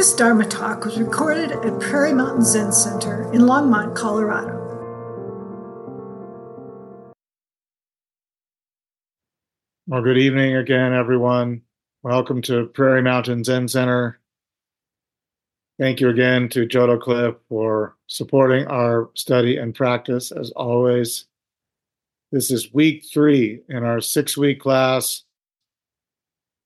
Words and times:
This 0.00 0.14
Dharma 0.14 0.46
talk 0.46 0.86
was 0.86 0.98
recorded 0.98 1.52
at 1.52 1.78
Prairie 1.78 2.14
Mountain 2.14 2.42
Zen 2.42 2.72
Center 2.72 3.30
in 3.34 3.42
Longmont, 3.42 3.94
Colorado. 3.94 4.56
Well, 9.86 10.00
good 10.00 10.16
evening 10.16 10.56
again, 10.56 10.94
everyone. 10.94 11.60
Welcome 12.02 12.40
to 12.44 12.68
Prairie 12.68 13.02
Mountain 13.02 13.44
Zen 13.44 13.68
Center. 13.68 14.18
Thank 15.78 16.00
you 16.00 16.08
again 16.08 16.48
to 16.48 16.66
Jodo 16.66 16.98
Cliff 16.98 17.34
for 17.50 17.94
supporting 18.06 18.66
our 18.68 19.10
study 19.12 19.58
and 19.58 19.74
practice 19.74 20.32
as 20.32 20.50
always. 20.52 21.26
This 22.32 22.50
is 22.50 22.72
week 22.72 23.04
three 23.12 23.60
in 23.68 23.84
our 23.84 24.00
six 24.00 24.34
week 24.34 24.60
class 24.60 25.24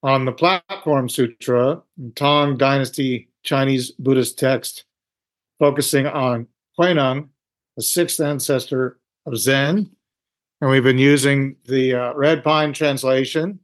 on 0.04 0.26
the 0.26 0.32
Platform 0.32 1.08
Sutra, 1.08 1.82
Tang 2.14 2.58
Dynasty 2.58 3.30
Chinese 3.42 3.90
Buddhist 3.92 4.38
text, 4.38 4.84
focusing 5.58 6.06
on 6.06 6.46
Huineng, 6.78 7.28
the 7.76 7.82
sixth 7.82 8.20
ancestor 8.20 8.98
of 9.24 9.38
Zen. 9.38 9.90
And 10.60 10.70
we've 10.70 10.84
been 10.84 10.98
using 10.98 11.56
the 11.64 11.94
uh, 11.94 12.14
Red 12.14 12.44
Pine 12.44 12.74
translation. 12.74 13.58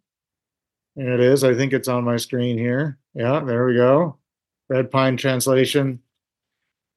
There 0.96 1.12
it 1.12 1.20
is. 1.20 1.44
I 1.44 1.54
think 1.54 1.74
it's 1.74 1.88
on 1.88 2.04
my 2.04 2.16
screen 2.16 2.56
here. 2.56 2.98
Yeah, 3.14 3.40
there 3.40 3.66
we 3.66 3.74
go. 3.74 4.16
Red 4.70 4.90
Pine 4.90 5.18
translation 5.18 6.00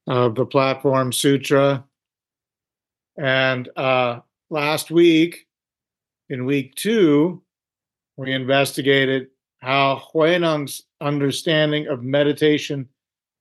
of 0.06 0.36
the 0.36 0.46
Platform 0.46 1.12
Sutra. 1.12 1.84
And 3.18 3.68
uh, 3.76 4.20
last 4.48 4.90
week, 4.90 5.46
in 6.30 6.46
week 6.46 6.76
two, 6.76 7.42
we 8.16 8.32
investigated 8.32 9.28
how 9.64 10.02
Huineng's 10.12 10.82
understanding 11.00 11.86
of 11.86 12.02
meditation 12.02 12.86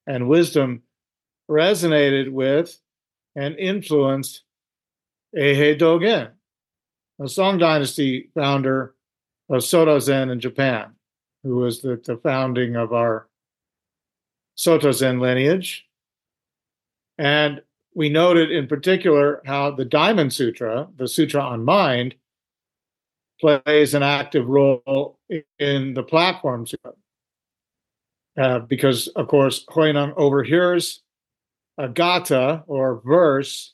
and 0.07 0.29
wisdom 0.29 0.83
resonated 1.51 2.31
with 2.31 2.79
and 3.35 3.59
influenced 3.59 4.43
Eihei 5.37 5.77
Dogen, 5.77 6.29
a 7.21 7.27
Song 7.27 7.57
Dynasty 7.57 8.29
founder 8.33 8.95
of 9.49 9.65
Soto 9.65 9.99
Zen 9.99 10.29
in 10.29 10.39
Japan, 10.39 10.93
who 11.43 11.57
was 11.57 11.81
the, 11.81 12.01
the 12.05 12.15
founding 12.15 12.77
of 12.77 12.93
our 12.93 13.27
Soto 14.55 14.93
Zen 14.93 15.19
lineage. 15.19 15.85
And 17.17 17.61
we 17.95 18.07
noted 18.07 18.49
in 18.49 18.67
particular 18.67 19.41
how 19.45 19.71
the 19.71 19.83
Diamond 19.83 20.31
Sutra, 20.31 20.87
the 20.95 21.09
Sutra 21.09 21.41
on 21.41 21.65
Mind, 21.65 22.15
plays 23.43 23.93
an 23.93 24.03
active 24.03 24.47
role 24.47 25.19
in 25.59 25.93
the 25.93 26.03
platform 26.03 26.65
uh, 28.39 28.59
because, 28.59 29.09
of 29.09 29.27
course, 29.27 29.65
Huineng 29.69 30.13
overhears 30.15 31.01
a 31.77 31.89
gatha 31.89 32.63
or 32.67 33.01
verse 33.05 33.73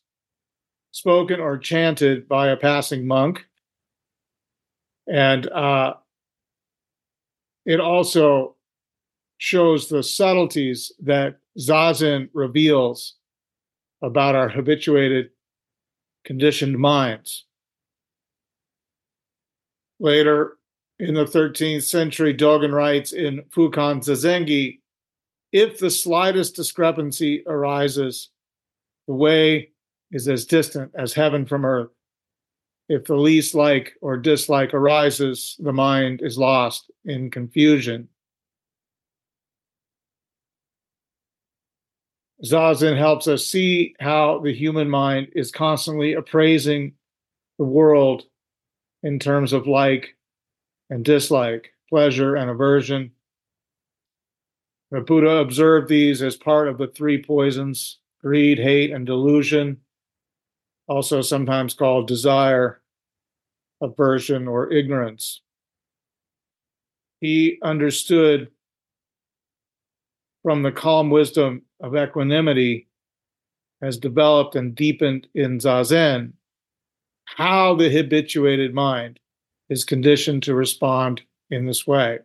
spoken 0.90 1.40
or 1.40 1.60
chanted 1.60 2.28
by 2.28 2.48
a 2.48 2.58
passing 2.58 3.06
monk. 3.06 3.46
And 5.08 5.48
uh, 5.48 5.94
it 7.64 7.80
also 7.80 8.56
shows 9.38 9.88
the 9.88 10.02
subtleties 10.02 10.92
that 11.04 11.38
Zazen 11.60 12.30
reveals 12.34 13.18
about 14.02 14.34
our 14.34 14.50
habituated, 14.50 15.30
conditioned 16.26 16.80
minds. 16.80 17.46
Later 20.00 20.58
in 21.00 21.14
the 21.14 21.26
13th 21.26 21.84
century, 21.84 22.34
Dogen 22.34 22.74
writes 22.74 23.14
in 23.14 23.44
Fukan 23.50 24.00
Zazengi 24.00 24.80
if 25.52 25.80
the 25.80 25.90
slightest 25.90 26.56
discrepancy 26.56 27.44
arises, 27.48 28.30
the 29.08 29.16
way 29.16 29.72
is 30.12 30.28
as 30.28 30.46
distant 30.46 30.92
as 30.96 31.14
heaven 31.14 31.46
from 31.46 31.66
earth. 31.66 31.90
If 32.88 33.06
the 33.06 33.16
least 33.16 33.56
like 33.56 33.94
or 34.02 34.18
dislike 34.18 34.74
arises, 34.74 35.56
the 35.60 35.74
mind 35.74 36.22
is 36.24 36.38
lost 36.38 36.92
in 37.06 37.30
confusion. 37.30 38.10
Zazen 42.44 42.98
helps 42.98 43.28
us 43.28 43.46
see 43.46 43.96
how 44.00 44.40
the 44.40 44.54
human 44.54 44.90
mind 44.90 45.30
is 45.36 45.52
constantly 45.52 46.14
appraising 46.14 46.94
the 47.58 47.66
world 47.66 48.24
in 49.04 49.20
terms 49.20 49.54
of 49.54 49.68
like 49.68 50.16
and 50.90 51.06
dislike, 51.06 51.74
pleasure 51.90 52.36
and 52.36 52.50
aversion. 52.50 53.12
The 54.92 55.02
Buddha 55.02 55.38
observed 55.38 55.88
these 55.88 56.22
as 56.22 56.36
part 56.36 56.68
of 56.68 56.78
the 56.78 56.88
three 56.88 57.22
poisons 57.22 58.00
greed, 58.22 58.60
hate, 58.60 58.92
and 58.92 59.06
delusion, 59.06 59.78
also 60.88 61.22
sometimes 61.22 61.74
called 61.74 62.08
desire, 62.08 62.82
aversion, 63.82 64.48
or 64.48 64.72
ignorance. 64.74 65.42
He 67.22 67.60
understood 67.64 68.50
from 70.44 70.64
the 70.64 70.72
calm 70.72 71.10
wisdom 71.10 71.64
of 71.80 71.96
equanimity 71.96 72.88
has 73.82 73.98
developed 73.98 74.56
and 74.56 74.76
deepened 74.76 75.28
in 75.34 75.60
Zazen 75.60 76.34
how 77.36 77.76
the 77.76 77.90
habituated 77.90 78.74
mind 78.74 79.20
is 79.70 79.84
conditioned 79.84 80.44
to 80.44 80.56
respond 80.56 81.22
in 81.50 81.66
this 81.66 81.86
way. 81.86 82.20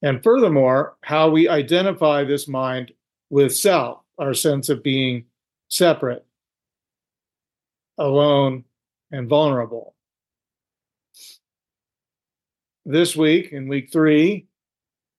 And 0.00 0.22
furthermore, 0.22 0.96
how 1.02 1.28
we 1.28 1.48
identify 1.48 2.22
this 2.22 2.46
mind 2.46 2.92
with 3.30 3.54
self, 3.54 4.00
our 4.16 4.32
sense 4.32 4.68
of 4.68 4.82
being 4.82 5.24
separate, 5.68 6.24
alone, 7.98 8.64
and 9.10 9.28
vulnerable. 9.28 9.94
This 12.86 13.16
week, 13.16 13.52
in 13.52 13.68
week 13.68 13.92
three, 13.92 14.46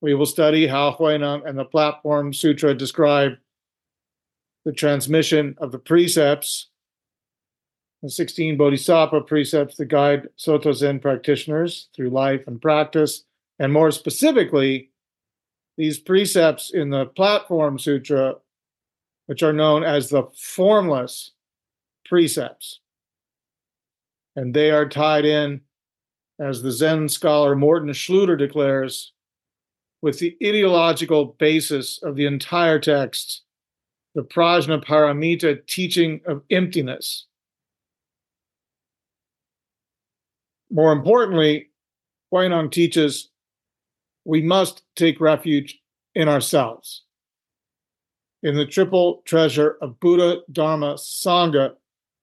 we 0.01 0.15
will 0.15 0.25
study 0.25 0.65
how 0.65 0.93
Huineng 0.93 1.47
and 1.47 1.59
the 1.59 1.65
Platform 1.65 2.33
Sutra 2.33 2.73
describe 2.73 3.33
the 4.63 4.71
transmission 4.71 5.55
of 5.57 5.71
the 5.73 5.79
precepts 5.79 6.68
the 8.01 8.09
16 8.09 8.57
Bodhisattva 8.57 9.21
precepts 9.21 9.75
that 9.75 9.85
guide 9.85 10.29
Soto 10.35 10.71
Zen 10.71 10.99
practitioners 10.99 11.89
through 11.95 12.09
life 12.09 12.41
and 12.47 12.61
practice. 12.61 13.23
And 13.59 13.73
more 13.73 13.91
specifically, 13.91 14.91
these 15.77 15.99
precepts 15.99 16.71
in 16.71 16.89
the 16.89 17.05
Platform 17.05 17.77
Sutra, 17.77 18.35
which 19.25 19.43
are 19.43 19.53
known 19.53 19.83
as 19.83 20.09
the 20.09 20.23
formless 20.37 21.31
precepts. 22.05 22.79
And 24.35 24.53
they 24.53 24.71
are 24.71 24.87
tied 24.87 25.25
in, 25.25 25.61
as 26.39 26.61
the 26.61 26.71
Zen 26.71 27.09
scholar 27.09 27.55
Morten 27.55 27.89
Schlütter 27.89 28.37
declares, 28.37 29.11
with 30.01 30.19
the 30.19 30.37
ideological 30.41 31.35
basis 31.37 32.01
of 32.01 32.15
the 32.15 32.25
entire 32.25 32.79
text, 32.79 33.41
the 34.15 34.23
Prajnaparamita 34.23 35.67
teaching 35.67 36.21
of 36.25 36.43
emptiness 36.49 37.25
More 40.71 40.91
importantly, 40.91 41.69
Huineng 42.31 42.71
teaches 42.71 43.29
we 44.25 44.41
must 44.41 44.83
take 44.95 45.19
refuge 45.19 45.79
in 46.13 46.27
ourselves, 46.27 47.03
in 48.43 48.55
the 48.55 48.65
triple 48.65 49.21
treasure 49.25 49.77
of 49.81 49.99
Buddha, 49.99 50.41
Dharma, 50.51 50.95
Sangha 50.95 51.73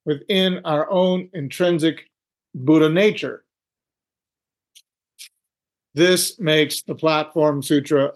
within 0.05 0.61
our 0.65 0.89
own 0.91 1.29
intrinsic 1.33 2.09
Buddha 2.55 2.89
nature. 2.89 3.45
This 5.95 6.39
makes 6.39 6.83
the 6.83 6.95
Platform 6.95 7.63
Sutra 7.63 8.13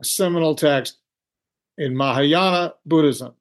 a 0.00 0.04
seminal 0.04 0.54
text 0.54 0.98
in 1.76 1.96
Mahayana 1.96 2.74
Buddhism, 2.86 3.34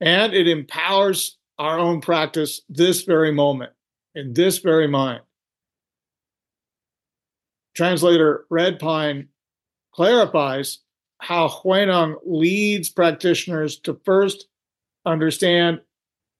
and 0.00 0.34
it 0.34 0.48
empowers 0.48 1.38
our 1.58 1.78
own 1.78 2.00
practice 2.00 2.62
this 2.68 3.02
very 3.02 3.30
moment 3.30 3.72
in 4.14 4.32
this 4.32 4.58
very 4.58 4.86
mind. 4.86 5.20
Translator 7.74 8.44
Red 8.50 8.78
Pine 8.78 9.28
clarifies 9.94 10.78
how 11.18 11.48
Huineng 11.48 12.16
leads 12.26 12.90
practitioners 12.90 13.78
to 13.80 14.00
first 14.04 14.46
understand 15.06 15.80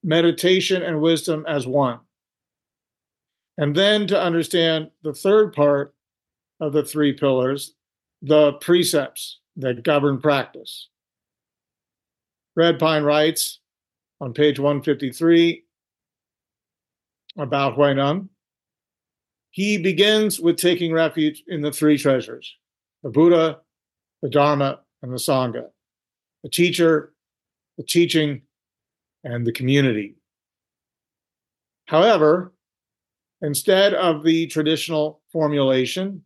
meditation 0.02 0.82
and 0.82 1.00
wisdom 1.00 1.44
as 1.48 1.66
one, 1.66 2.00
and 3.56 3.75
then 3.75 4.06
to 4.08 4.20
understand 4.20 4.90
the 5.02 5.14
third 5.14 5.52
part 5.52 5.94
of 6.60 6.72
the 6.72 6.82
three 6.82 7.12
pillars, 7.12 7.75
the 8.20 8.52
precepts 8.54 9.38
that 9.56 9.84
govern 9.84 10.20
practice. 10.20 10.88
Red 12.56 12.78
Pine 12.78 13.04
writes 13.04 13.60
on 14.20 14.34
page 14.34 14.58
153 14.58 15.64
about 17.37 17.76
Huineng. 17.76 18.29
He 19.50 19.79
begins 19.79 20.40
with 20.40 20.56
taking 20.56 20.93
refuge 20.93 21.43
in 21.46 21.61
the 21.61 21.73
three 21.73 21.99
treasures 21.99 22.55
the 23.02 23.11
Buddha, 23.11 23.58
the 24.23 24.31
Dharma, 24.31 24.81
and 25.02 25.12
the 25.12 25.17
Sangha, 25.17 25.67
the 26.43 26.49
teacher, 26.49 27.12
the 27.76 27.84
teaching, 27.84 28.43
and 29.25 29.46
the 29.46 29.52
community. 29.52 30.14
However, 31.87 32.52
instead 33.43 33.94
of 33.94 34.23
the 34.23 34.46
traditional 34.46 35.20
formulation, 35.31 36.23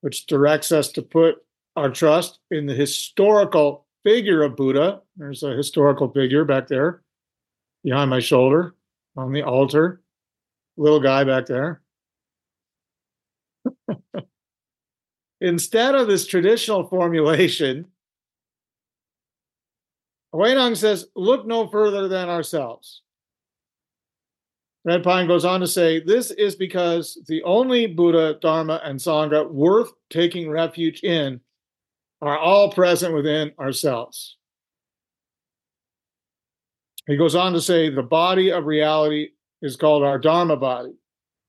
which 0.00 0.26
directs 0.26 0.72
us 0.72 0.90
to 0.92 1.02
put 1.02 1.36
our 1.76 1.90
trust 1.90 2.40
in 2.50 2.66
the 2.66 2.74
historical 2.74 3.86
figure 4.02 4.42
of 4.42 4.56
Buddha, 4.56 5.02
there's 5.16 5.42
a 5.42 5.54
historical 5.54 6.10
figure 6.10 6.44
back 6.44 6.66
there 6.66 7.02
behind 7.84 8.10
my 8.10 8.20
shoulder 8.20 8.74
on 9.16 9.32
the 9.32 9.42
altar, 9.42 10.00
little 10.76 11.00
guy 11.00 11.24
back 11.24 11.46
there. 11.46 11.82
Instead 15.40 15.94
of 15.94 16.08
this 16.08 16.26
traditional 16.26 16.88
formulation, 16.88 17.86
Huineng 20.34 20.76
says, 20.76 21.06
look 21.14 21.46
no 21.46 21.68
further 21.68 22.08
than 22.08 22.28
ourselves. 22.28 23.02
Red 24.84 25.02
Pine 25.02 25.26
goes 25.26 25.44
on 25.44 25.60
to 25.60 25.66
say, 25.66 26.00
this 26.00 26.30
is 26.30 26.54
because 26.54 27.18
the 27.26 27.42
only 27.42 27.86
Buddha, 27.86 28.38
Dharma, 28.40 28.80
and 28.84 28.98
Sangha 29.00 29.50
worth 29.50 29.90
taking 30.10 30.48
refuge 30.48 31.00
in 31.02 31.40
are 32.22 32.38
all 32.38 32.70
present 32.70 33.12
within 33.12 33.52
ourselves. 33.58 34.36
He 37.06 37.16
goes 37.16 37.34
on 37.34 37.52
to 37.52 37.60
say, 37.60 37.90
the 37.90 38.02
body 38.02 38.50
of 38.50 38.64
reality 38.64 39.30
is 39.62 39.76
called 39.76 40.02
our 40.02 40.18
Dharma 40.18 40.56
body. 40.56 40.94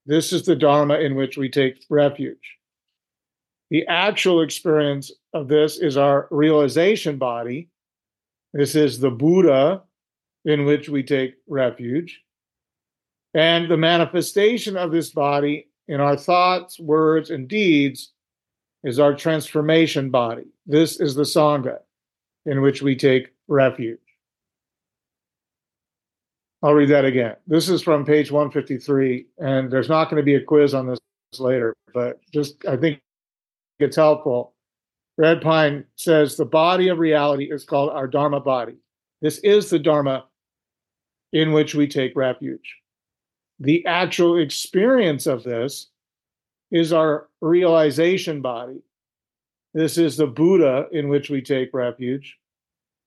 This 0.05 0.31
is 0.31 0.43
the 0.43 0.55
Dharma 0.55 0.95
in 0.95 1.15
which 1.15 1.37
we 1.37 1.49
take 1.49 1.85
refuge. 1.89 2.57
The 3.69 3.85
actual 3.87 4.41
experience 4.41 5.11
of 5.33 5.47
this 5.47 5.77
is 5.77 5.97
our 5.97 6.27
realization 6.31 7.17
body. 7.17 7.69
This 8.53 8.75
is 8.75 8.99
the 8.99 9.11
Buddha 9.11 9.83
in 10.45 10.65
which 10.65 10.87
we 10.87 11.03
take 11.03 11.35
refuge. 11.47 12.21
And 13.33 13.69
the 13.69 13.77
manifestation 13.77 14.77
of 14.77 14.91
this 14.91 15.09
body 15.09 15.67
in 15.87 15.99
our 15.99 16.15
thoughts, 16.15 16.79
words, 16.79 17.29
and 17.29 17.47
deeds 17.47 18.13
is 18.83 18.99
our 18.99 19.13
transformation 19.13 20.09
body. 20.09 20.45
This 20.65 20.99
is 20.99 21.15
the 21.15 21.23
Sangha 21.23 21.79
in 22.45 22.61
which 22.61 22.81
we 22.81 22.95
take 22.95 23.33
refuge. 23.49 23.99
I'll 26.63 26.73
read 26.73 26.89
that 26.89 27.05
again. 27.05 27.35
This 27.45 27.69
is 27.69 27.81
from 27.81 28.05
page 28.05 28.31
153, 28.31 29.27
and 29.37 29.71
there's 29.71 29.89
not 29.89 30.09
going 30.09 30.19
to 30.19 30.25
be 30.25 30.35
a 30.35 30.43
quiz 30.43 30.73
on 30.73 30.87
this 30.87 30.99
later, 31.39 31.73
but 31.93 32.19
just 32.33 32.65
I 32.65 32.77
think 32.77 32.99
it's 33.79 33.95
helpful. 33.95 34.53
Red 35.17 35.41
Pine 35.41 35.85
says 35.95 36.35
the 36.35 36.45
body 36.45 36.89
of 36.89 36.99
reality 36.99 37.51
is 37.51 37.63
called 37.63 37.89
our 37.89 38.07
Dharma 38.07 38.39
body. 38.39 38.77
This 39.21 39.39
is 39.39 39.69
the 39.69 39.79
Dharma 39.79 40.25
in 41.33 41.51
which 41.51 41.75
we 41.75 41.87
take 41.87 42.15
refuge. 42.15 42.75
The 43.59 43.85
actual 43.85 44.37
experience 44.37 45.25
of 45.25 45.43
this 45.43 45.87
is 46.71 46.93
our 46.93 47.27
realization 47.41 48.41
body. 48.41 48.81
This 49.73 49.97
is 49.97 50.17
the 50.17 50.27
Buddha 50.27 50.87
in 50.91 51.09
which 51.09 51.29
we 51.29 51.41
take 51.41 51.73
refuge. 51.73 52.37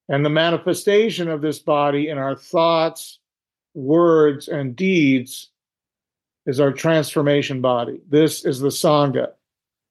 And 0.09 0.25
the 0.25 0.31
manifestation 0.31 1.29
of 1.29 1.41
this 1.41 1.61
body 1.61 2.09
in 2.09 2.19
our 2.19 2.35
thoughts, 2.35 3.20
words, 3.75 4.49
and 4.49 4.77
deeds 4.77 5.51
is 6.47 6.61
our 6.61 6.73
transformation 6.73 7.61
body. 7.61 8.01
This 8.09 8.45
is 8.45 8.61
the 8.61 8.69
Sangha 8.69 9.33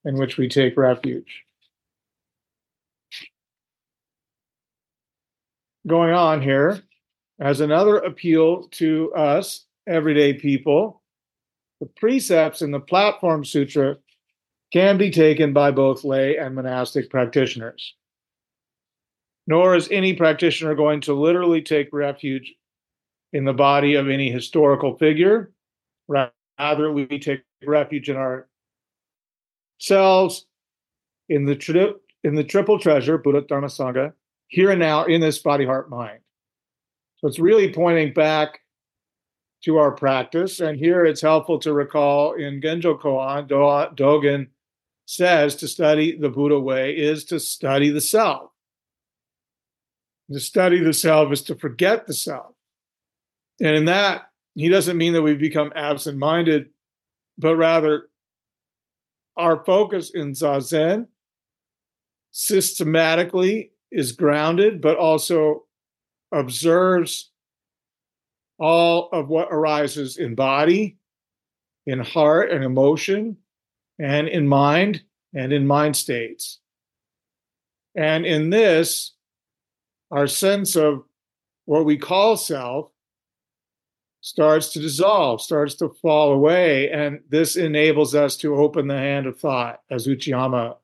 in 0.06 0.18
which 0.18 0.38
we 0.38 0.48
take 0.48 0.78
refuge. 0.78 1.44
Going 5.88 6.14
on 6.14 6.42
here, 6.42 6.82
as 7.40 7.62
another 7.62 7.98
appeal 7.98 8.64
to 8.72 9.14
us, 9.14 9.66
everyday 9.88 10.34
people, 10.34 11.02
the 11.80 11.86
precepts 11.86 12.62
in 12.62 12.72
the 12.72 12.80
Platform 12.80 13.46
Sutra 13.46 13.98
can 14.72 14.98
be 14.98 15.10
taken 15.10 15.54
by 15.54 15.72
both 15.72 16.04
lay 16.04 16.38
and 16.38 16.54
monastic 16.54 17.10
practitioners. 17.10 17.96
Nor 19.48 19.76
is 19.76 19.88
any 19.90 20.14
practitioner 20.14 20.76
going 20.76 21.02
to 21.02 21.14
literally 21.14 21.62
take 21.62 21.90
refuge 21.92 22.54
in 23.34 23.46
the 23.46 23.54
body 23.54 23.96
of 23.96 24.10
any 24.10 24.32
historical 24.32 24.98
figure. 24.98 25.52
Rather, 26.08 26.92
we 26.92 27.06
take 27.20 27.42
refuge 27.64 28.10
in 28.10 28.18
ourselves, 29.80 30.46
in 31.30 31.46
the, 31.46 31.56
tri- 31.56 31.94
in 32.24 32.36
the 32.36 32.44
triple 32.44 32.80
treasure, 32.80 33.18
Buddha, 33.18 33.42
Dharma, 33.42 33.68
Sangha, 33.68 34.14
here 34.48 34.72
and 34.72 34.80
now 34.80 35.06
in 35.06 35.22
this 35.22 35.40
body, 35.40 35.66
heart, 35.66 35.90
mind. 35.90 36.20
So 37.18 37.28
it's 37.28 37.40
really 37.40 37.72
pointing 37.72 38.14
back 38.14 38.62
to 39.64 39.78
our 39.78 39.92
practice. 39.92 40.60
And 40.60 40.80
here 40.80 41.06
it's 41.06 41.22
helpful 41.22 41.60
to 41.60 41.74
recall 41.74 42.34
in 42.34 42.62
Genjo 42.62 43.00
Koan, 43.00 43.48
Dogen 43.96 44.48
says 45.06 45.56
to 45.58 45.68
study 45.68 46.18
the 46.18 46.30
Buddha 46.30 46.60
way 46.60 46.96
is 46.96 47.26
to 47.26 47.40
study 47.40 47.90
the 47.90 48.02
self. 48.02 48.52
To 50.32 50.40
study 50.40 50.80
the 50.80 50.94
self 50.94 51.34
is 51.34 51.42
to 51.44 51.56
forget 51.56 52.08
the 52.08 52.14
self. 52.14 52.54
And 53.62 53.76
in 53.76 53.86
that, 53.86 54.30
he 54.56 54.70
doesn't 54.70 54.98
mean 54.98 55.14
that 55.14 55.22
we 55.22 55.36
become 55.36 55.72
absent 55.76 56.18
minded, 56.18 56.70
but 57.38 57.56
rather 57.56 58.10
our 59.38 59.64
focus 59.64 60.12
in 60.14 60.32
Zazen 60.32 61.08
systematically 62.32 63.72
is 63.92 64.12
grounded, 64.12 64.82
but 64.82 64.98
also 64.98 65.66
observes 66.32 67.32
all 68.60 69.10
of 69.12 69.30
what 69.30 69.48
arises 69.52 70.18
in 70.18 70.36
body, 70.36 70.98
in 71.86 72.00
heart 72.00 72.52
and 72.52 72.64
emotion, 72.64 73.38
and 73.98 74.28
in 74.28 74.48
mind 74.48 75.02
and 75.34 75.54
in 75.54 75.66
mind 75.66 75.96
states. 75.96 76.60
And 77.96 78.26
in 78.26 78.50
this, 78.50 79.14
our 80.12 80.28
sense 80.28 80.76
of 80.76 81.04
what 81.66 81.86
we 81.86 81.98
call 81.98 82.36
self 82.38 82.92
starts 84.22 84.74
to 84.74 84.80
dissolve, 84.80 85.42
starts 85.42 85.76
to 85.76 85.90
fall 86.02 86.32
away. 86.32 86.90
And 86.92 87.22
this 87.30 87.56
enables 87.56 88.16
us 88.16 88.36
to 88.38 88.56
open 88.56 88.88
the 88.88 88.98
hand 88.98 89.26
of 89.28 89.40
thought, 89.40 89.82
as 89.90 90.08
Uchiyama 90.08 90.76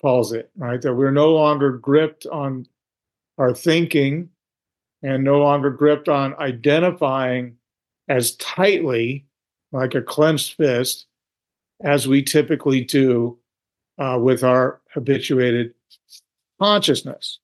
calls 0.00 0.32
it, 0.32 0.50
right? 0.56 0.80
That 0.80 0.94
we're 0.94 1.10
no 1.10 1.32
longer 1.32 1.72
gripped 1.72 2.26
on 2.26 2.66
our 3.38 3.54
thinking 3.54 4.30
and 5.02 5.24
no 5.24 5.38
longer 5.38 5.70
gripped 5.70 6.08
on 6.08 6.34
identifying 6.38 7.56
as 8.08 8.36
tightly, 8.36 9.24
like 9.72 9.94
a 9.94 10.02
clenched 10.02 10.56
fist, 10.56 11.06
as 11.82 12.06
we 12.06 12.22
typically 12.22 12.84
do 12.84 13.38
uh, 13.98 14.18
with 14.20 14.44
our 14.44 14.80
habituated 14.92 15.74
consciousness. 16.60 17.38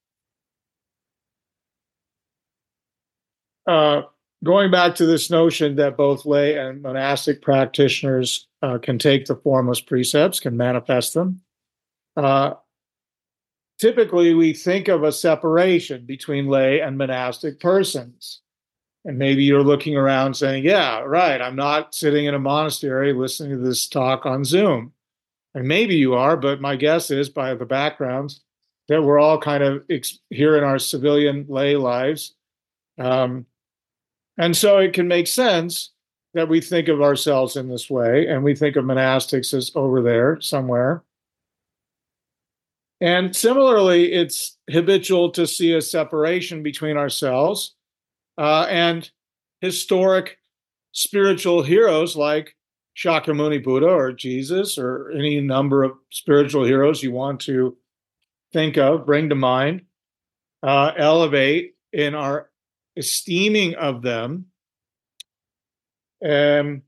Uh, 3.67 4.03
going 4.45 4.71
back 4.71 4.95
to 4.97 5.07
this 5.07 5.31
notion 5.31 5.77
that 5.77 5.97
both 5.97 6.27
lay 6.27 6.59
and 6.59 6.83
monastic 6.83 7.43
practitioners 7.43 8.47
uh, 8.63 8.79
can 8.79 8.99
take 8.99 9.27
the 9.27 9.37
formless 9.37 9.81
precepts, 9.81 10.41
can 10.41 10.57
manifest 10.57 11.15
them, 11.15 11.41
uh, 12.17 12.55
typically 13.79 14.35
we 14.35 14.53
think 14.53 14.89
of 14.89 15.03
a 15.03 15.13
separation 15.13 16.05
between 16.07 16.47
lay 16.47 16.81
and 16.81 16.97
monastic 16.99 17.61
persons. 17.61 18.41
And 19.05 19.19
maybe 19.19 19.45
you're 19.45 19.63
looking 19.63 19.97
around 19.97 20.35
saying, 20.35 20.65
yeah, 20.65 21.01
right, 21.01 21.41
I'm 21.41 21.55
not 21.55 21.95
sitting 21.95 22.27
in 22.27 22.35
a 22.35 22.41
monastery 22.41 23.13
listening 23.13 23.53
to 23.53 23.65
this 23.65 23.87
talk 23.89 24.27
on 24.27 24.45
Zoom. 24.45 24.93
And 25.55 25.69
maybe 25.69 25.95
you 25.95 26.15
are, 26.15 26.37
but 26.37 26.61
my 26.61 26.77
guess 26.77 27.11
is 27.11 27.29
by 27.29 27.55
the 27.55 27.65
backgrounds 27.65 28.43
that 28.89 29.03
we're 29.03 29.19
all 29.19 29.39
kind 29.39 29.63
of 29.63 29.85
ex- 29.89 30.19
here 30.31 30.59
in 30.59 30.65
our 30.65 30.79
civilian 30.79 31.47
lay 31.49 31.77
lives. 31.77 32.35
Um, 32.99 33.47
and 34.39 34.57
so 34.57 34.79
it 34.79 34.93
can 34.93 35.09
make 35.09 35.27
sense 35.27 35.91
that 36.35 36.49
we 36.49 36.61
think 36.61 36.89
of 36.89 37.01
ourselves 37.01 37.57
in 37.57 37.69
this 37.69 37.89
way 37.89 38.27
and 38.27 38.45
we 38.45 38.55
think 38.55 38.77
of 38.77 38.85
monastics 38.85 39.55
as 39.55 39.73
over 39.75 40.03
there 40.03 40.39
somewhere. 40.41 41.03
And 43.01 43.35
similarly, 43.35 44.13
it's 44.13 44.57
habitual 44.71 45.31
to 45.33 45.47
see 45.47 45.73
a 45.73 45.83
separation 45.83 46.63
between 46.63 46.97
ourselves 46.97 47.75
uh, 48.39 48.67
and 48.71 49.11
historic 49.61 50.39
spiritual 50.93 51.63
heroes 51.63 52.17
like 52.17 52.55
Shakyamuni 52.97 53.63
Buddha 53.63 53.89
or 53.89 54.13
Jesus 54.13 54.79
or 54.79 55.11
any 55.11 55.41
number 55.41 55.83
of 55.85 55.93
spiritual 56.11 56.65
heroes 56.65 57.03
you 57.03 57.13
want 57.13 57.41
to 57.43 57.77
think 58.53 58.79
of, 58.79 59.05
bring 59.05 59.29
to 59.29 59.35
mind, 59.35 59.83
uh, 60.63 60.93
elevate 60.97 61.75
in 61.93 62.15
our 62.15 62.51
esteeming 62.97 63.75
of 63.75 64.03
them. 64.03 64.47
Um, 66.25 66.83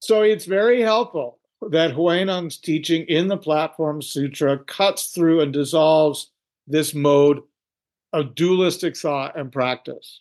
so 0.00 0.22
it's 0.22 0.44
very 0.44 0.80
helpful 0.82 1.38
that 1.70 1.92
Huineng's 1.92 2.58
teaching 2.58 3.04
in 3.06 3.28
the 3.28 3.36
Platform 3.36 4.00
Sutra 4.00 4.58
cuts 4.58 5.08
through 5.08 5.40
and 5.40 5.52
dissolves 5.52 6.30
this 6.66 6.94
mode 6.94 7.42
of 8.12 8.34
dualistic 8.34 8.96
thought 8.96 9.38
and 9.38 9.52
practice. 9.52 10.20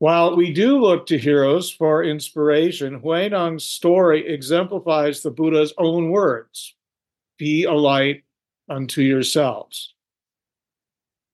While 0.00 0.36
we 0.36 0.52
do 0.52 0.78
look 0.78 1.06
to 1.06 1.18
heroes 1.18 1.70
for 1.70 2.04
inspiration, 2.04 3.00
Huineng's 3.00 3.64
story 3.64 4.28
exemplifies 4.28 5.22
the 5.22 5.30
Buddha's 5.30 5.74
own 5.78 6.10
words 6.10 6.74
be 7.36 7.64
a 7.64 7.72
light 7.72 8.24
unto 8.68 9.00
yourselves. 9.00 9.94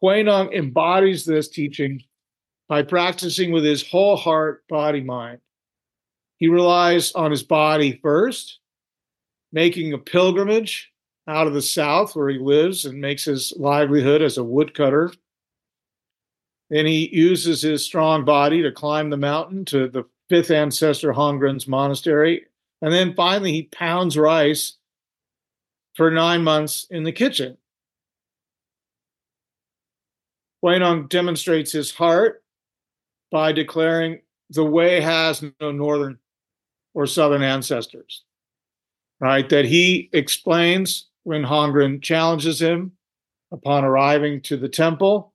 Huineng 0.03 0.53
embodies 0.53 1.25
this 1.25 1.49
teaching 1.49 2.03
by 2.69 2.83
practicing 2.83 3.53
with 3.53 3.65
his 3.65 3.87
whole 3.87 4.17
heart, 4.17 4.65
body, 4.69 5.03
mind. 5.03 5.41
He 6.39 6.49
relies 6.49 7.13
on 7.13 7.31
his 7.31 7.43
body 7.43 7.99
first, 8.03 8.59
making 9.53 9.93
a 9.93 9.99
pilgrimage 9.99 10.93
out 11.27 11.47
of 11.47 11.55
the 11.55 11.63
south 11.63 12.15
where 12.15 12.29
he 12.29 12.39
lives 12.39 12.85
and 12.85 13.01
makes 13.01 13.25
his 13.25 13.53
livelihood 13.57 14.21
as 14.21 14.37
a 14.37 14.45
woodcutter. 14.45 15.13
Then 16.71 16.87
he 16.87 17.15
uses 17.15 17.63
his 17.63 17.85
strong 17.85 18.25
body 18.25 18.63
to 18.63 18.73
climb 18.73 19.11
the 19.11 19.17
mountain 19.17 19.65
to 19.67 19.89
the 19.89 20.05
fifth 20.29 20.51
ancestor 20.51 21.13
Hongren's 21.13 21.69
monastery. 21.69 22.47
And 22.83 22.93
then 22.93 23.15
finally, 23.15 23.53
he 23.53 23.63
pounds 23.65 24.19
rice 24.19 24.77
for 25.95 26.11
nine 26.11 26.43
months 26.43 26.87
in 26.91 27.05
the 27.05 27.13
kitchen. 27.13 27.57
Huineng 30.65 31.11
demonstrates 31.11 31.73
his 31.73 31.91
heart 31.91 32.43
by 33.31 33.53
declaring 33.53 34.21
the 34.49 34.65
way 34.65 35.01
has 35.01 35.45
no 35.61 35.73
northern 35.73 36.19
or 36.95 37.07
southern 37.07 37.43
ancestors, 37.43 38.23
right? 39.21 39.47
That 39.51 39.67
he 39.67 40.09
explains 40.15 41.09
when 41.25 41.43
Hongren 41.43 42.03
challenges 42.03 42.63
him 42.63 42.93
upon 43.53 43.85
arriving 43.85 44.41
to 44.43 44.57
the 44.57 44.69
temple, 44.69 45.35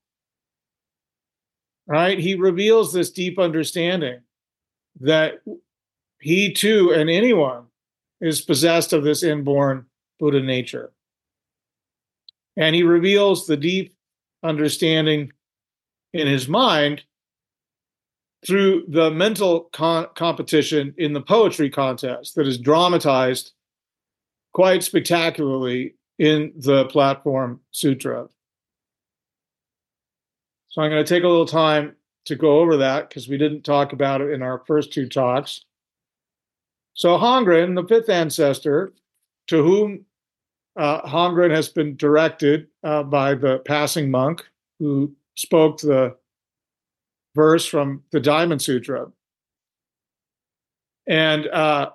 right? 1.85 2.17
He 2.17 2.33
reveals 2.33 2.91
this 2.91 3.11
deep 3.11 3.37
understanding 3.37 4.21
that 4.99 5.41
he 6.19 6.53
too 6.53 6.91
and 6.93 7.09
anyone 7.09 7.65
is 8.19 8.41
possessed 8.41 8.93
of 8.93 9.03
this 9.03 9.21
inborn 9.21 9.85
Buddha 10.19 10.41
nature. 10.41 10.91
And 12.57 12.75
he 12.75 12.83
reveals 12.83 13.45
the 13.45 13.55
deep 13.55 13.93
understanding 14.43 15.31
in 16.13 16.27
his 16.27 16.47
mind 16.47 17.03
through 18.45 18.85
the 18.87 19.11
mental 19.11 19.69
con- 19.73 20.07
competition 20.15 20.93
in 20.97 21.13
the 21.13 21.21
poetry 21.21 21.69
contest 21.69 22.35
that 22.35 22.47
is 22.47 22.57
dramatized 22.57 23.51
quite 24.53 24.83
spectacularly 24.83 25.95
in 26.17 26.53
the 26.55 26.85
platform 26.85 27.59
sutra. 27.71 28.27
So 30.69 30.81
I'm 30.81 30.89
going 30.89 31.03
to 31.03 31.09
take 31.09 31.23
a 31.23 31.27
little 31.27 31.45
time 31.45 31.95
to 32.25 32.35
go 32.35 32.59
over 32.59 32.77
that 32.77 33.09
because 33.09 33.27
we 33.27 33.37
didn't 33.37 33.63
talk 33.63 33.93
about 33.93 34.21
it 34.21 34.31
in 34.31 34.41
our 34.41 34.63
first 34.67 34.93
two 34.93 35.07
talks. 35.07 35.65
So 36.93 37.17
Hongren, 37.17 37.75
the 37.75 37.87
fifth 37.87 38.09
ancestor, 38.09 38.93
to 39.47 39.63
whom 39.63 40.05
uh, 40.79 41.01
Hongren 41.01 41.51
has 41.51 41.67
been 41.67 41.97
directed 41.97 42.67
uh, 42.85 43.03
by 43.03 43.35
the 43.35 43.59
passing 43.59 44.09
monk 44.09 44.45
who 44.79 45.13
spoke 45.35 45.79
the 45.81 46.15
verse 47.35 47.65
from 47.65 48.01
the 48.11 48.21
Diamond 48.21 48.61
Sutra. 48.61 49.07
And, 51.05 51.47
uh, 51.47 51.89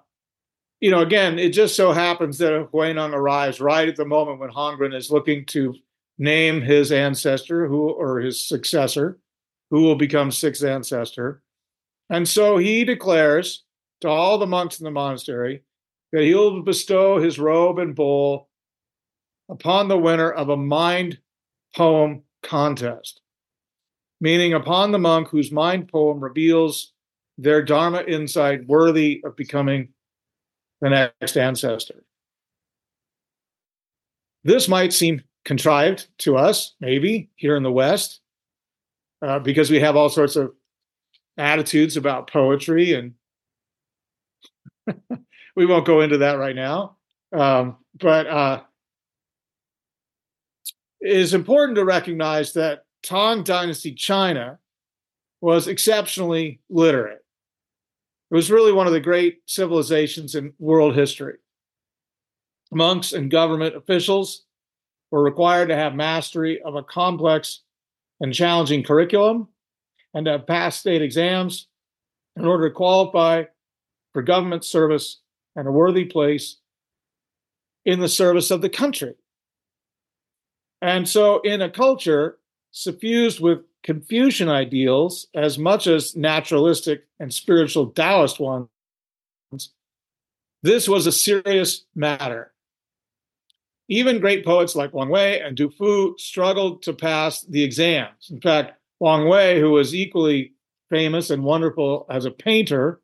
you 0.80 0.90
know, 0.90 1.00
again, 1.00 1.38
it 1.38 1.50
just 1.54 1.76
so 1.76 1.92
happens 1.92 2.36
that 2.38 2.70
Huineng 2.72 3.14
arrives 3.14 3.58
right 3.58 3.88
at 3.88 3.96
the 3.96 4.04
moment 4.04 4.38
when 4.38 4.50
Hongren 4.50 4.94
is 4.94 5.10
looking 5.10 5.46
to 5.46 5.74
name 6.18 6.60
his 6.60 6.92
ancestor 6.92 7.66
who 7.66 7.88
or 7.88 8.20
his 8.20 8.46
successor, 8.46 9.18
who 9.70 9.80
will 9.80 9.96
become 9.96 10.30
sixth 10.30 10.62
ancestor. 10.62 11.42
And 12.10 12.28
so 12.28 12.58
he 12.58 12.84
declares 12.84 13.64
to 14.02 14.08
all 14.08 14.36
the 14.36 14.46
monks 14.46 14.78
in 14.78 14.84
the 14.84 14.90
monastery 14.90 15.62
that 16.12 16.24
he'll 16.24 16.60
bestow 16.60 17.18
his 17.18 17.38
robe 17.38 17.78
and 17.78 17.94
bowl 17.94 18.50
upon 19.48 19.88
the 19.88 19.98
winner 19.98 20.30
of 20.30 20.48
a 20.48 20.56
mind 20.56 21.18
poem 21.74 22.22
contest 22.42 23.20
meaning 24.24 24.54
upon 24.54 24.90
the 24.90 24.98
monk 24.98 25.28
whose 25.28 25.52
mind 25.52 25.86
poem 25.86 26.18
reveals 26.18 26.94
their 27.36 27.62
Dharma 27.62 28.02
insight 28.04 28.66
worthy 28.66 29.20
of 29.22 29.36
becoming 29.36 29.88
the 30.80 30.88
next 30.88 31.36
ancestor. 31.36 32.04
This 34.44 34.66
might 34.66 34.94
seem 34.94 35.22
contrived 35.44 36.08
to 36.20 36.38
us, 36.38 36.74
maybe 36.80 37.28
here 37.36 37.54
in 37.54 37.62
the 37.62 37.70
West, 37.70 38.20
uh, 39.20 39.40
because 39.40 39.70
we 39.70 39.80
have 39.80 39.94
all 39.94 40.08
sorts 40.08 40.36
of 40.36 40.54
attitudes 41.36 41.98
about 41.98 42.30
poetry, 42.30 42.94
and 42.94 43.12
we 45.56 45.66
won't 45.66 45.86
go 45.86 46.00
into 46.00 46.18
that 46.18 46.38
right 46.38 46.56
now. 46.56 46.96
Um, 47.30 47.76
but 47.98 48.26
uh, 48.26 48.62
it 51.04 51.18
is 51.18 51.34
important 51.34 51.76
to 51.76 51.84
recognize 51.84 52.54
that 52.54 52.86
Tang 53.02 53.42
Dynasty 53.42 53.92
China 53.92 54.58
was 55.42 55.68
exceptionally 55.68 56.60
literate. 56.70 57.22
It 58.30 58.34
was 58.34 58.50
really 58.50 58.72
one 58.72 58.86
of 58.86 58.94
the 58.94 59.00
great 59.00 59.42
civilizations 59.44 60.34
in 60.34 60.54
world 60.58 60.94
history. 60.94 61.34
Monks 62.72 63.12
and 63.12 63.30
government 63.30 63.76
officials 63.76 64.44
were 65.10 65.22
required 65.22 65.68
to 65.68 65.76
have 65.76 65.94
mastery 65.94 66.62
of 66.62 66.74
a 66.74 66.82
complex 66.82 67.60
and 68.20 68.32
challenging 68.32 68.82
curriculum 68.82 69.48
and 70.14 70.24
to 70.24 70.32
have 70.32 70.46
passed 70.46 70.80
state 70.80 71.02
exams 71.02 71.68
in 72.34 72.46
order 72.46 72.70
to 72.70 72.74
qualify 72.74 73.44
for 74.14 74.22
government 74.22 74.64
service 74.64 75.20
and 75.54 75.68
a 75.68 75.70
worthy 75.70 76.06
place 76.06 76.56
in 77.84 78.00
the 78.00 78.08
service 78.08 78.50
of 78.50 78.62
the 78.62 78.70
country. 78.70 79.14
And 80.84 81.08
so, 81.08 81.40
in 81.40 81.62
a 81.62 81.70
culture 81.70 82.36
suffused 82.70 83.40
with 83.40 83.60
Confucian 83.82 84.50
ideals 84.50 85.28
as 85.34 85.56
much 85.56 85.86
as 85.86 86.14
naturalistic 86.14 87.06
and 87.18 87.32
spiritual 87.32 87.86
Taoist 87.86 88.38
ones, 88.38 88.68
this 90.62 90.86
was 90.86 91.06
a 91.06 91.12
serious 91.12 91.86
matter. 91.94 92.52
Even 93.88 94.20
great 94.20 94.44
poets 94.44 94.76
like 94.76 94.92
Wang 94.92 95.08
Wei 95.08 95.40
and 95.40 95.56
Du 95.56 95.70
Fu 95.70 96.16
struggled 96.18 96.82
to 96.82 96.92
pass 96.92 97.40
the 97.40 97.64
exams. 97.64 98.28
In 98.30 98.42
fact, 98.42 98.78
Wang 99.00 99.26
Wei, 99.26 99.58
who 99.58 99.70
was 99.70 99.94
equally 99.94 100.52
famous 100.90 101.30
and 101.30 101.44
wonderful 101.44 102.04
as 102.10 102.26
a 102.26 102.30
painter, 102.30 103.00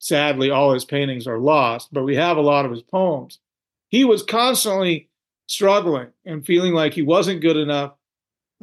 sadly, 0.00 0.50
all 0.50 0.72
his 0.72 0.84
paintings 0.84 1.28
are 1.28 1.38
lost, 1.38 1.90
but 1.92 2.02
we 2.02 2.16
have 2.16 2.38
a 2.38 2.42
lot 2.42 2.64
of 2.64 2.72
his 2.72 2.82
poems. 2.82 3.38
He 3.88 4.02
was 4.02 4.24
constantly 4.24 5.10
struggling 5.46 6.08
and 6.24 6.46
feeling 6.46 6.72
like 6.72 6.94
he 6.94 7.02
wasn't 7.02 7.40
good 7.40 7.56
enough 7.56 7.94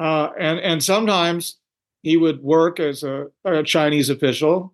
uh, 0.02 0.32
and 0.40 0.60
and 0.60 0.84
sometimes 0.84 1.58
he 2.02 2.18
would 2.18 2.42
work 2.42 2.80
as 2.80 3.04
a, 3.04 3.28
a, 3.46 3.62
Chinese 3.62 4.10
official, 4.10 4.74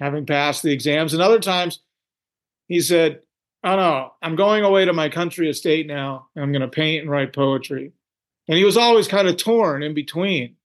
having 0.00 0.24
passed 0.24 0.62
the 0.62 0.72
exams, 0.72 1.12
and 1.12 1.22
other 1.22 1.40
times 1.40 1.80
he 2.68 2.80
said, 2.80 3.20
"Oh 3.64 3.76
no, 3.76 4.14
I'm 4.22 4.34
going 4.34 4.64
away 4.64 4.86
to 4.86 4.94
my 4.94 5.10
country 5.10 5.50
estate 5.50 5.86
now, 5.86 6.28
and 6.34 6.42
I'm 6.42 6.52
going 6.52 6.62
to 6.62 6.68
paint 6.68 7.02
and 7.02 7.10
write 7.10 7.34
poetry." 7.34 7.92
And 8.48 8.56
he 8.56 8.64
was 8.64 8.78
always 8.78 9.08
kind 9.08 9.28
of 9.28 9.36
torn 9.36 9.82
in 9.82 9.92
between. 9.92 10.56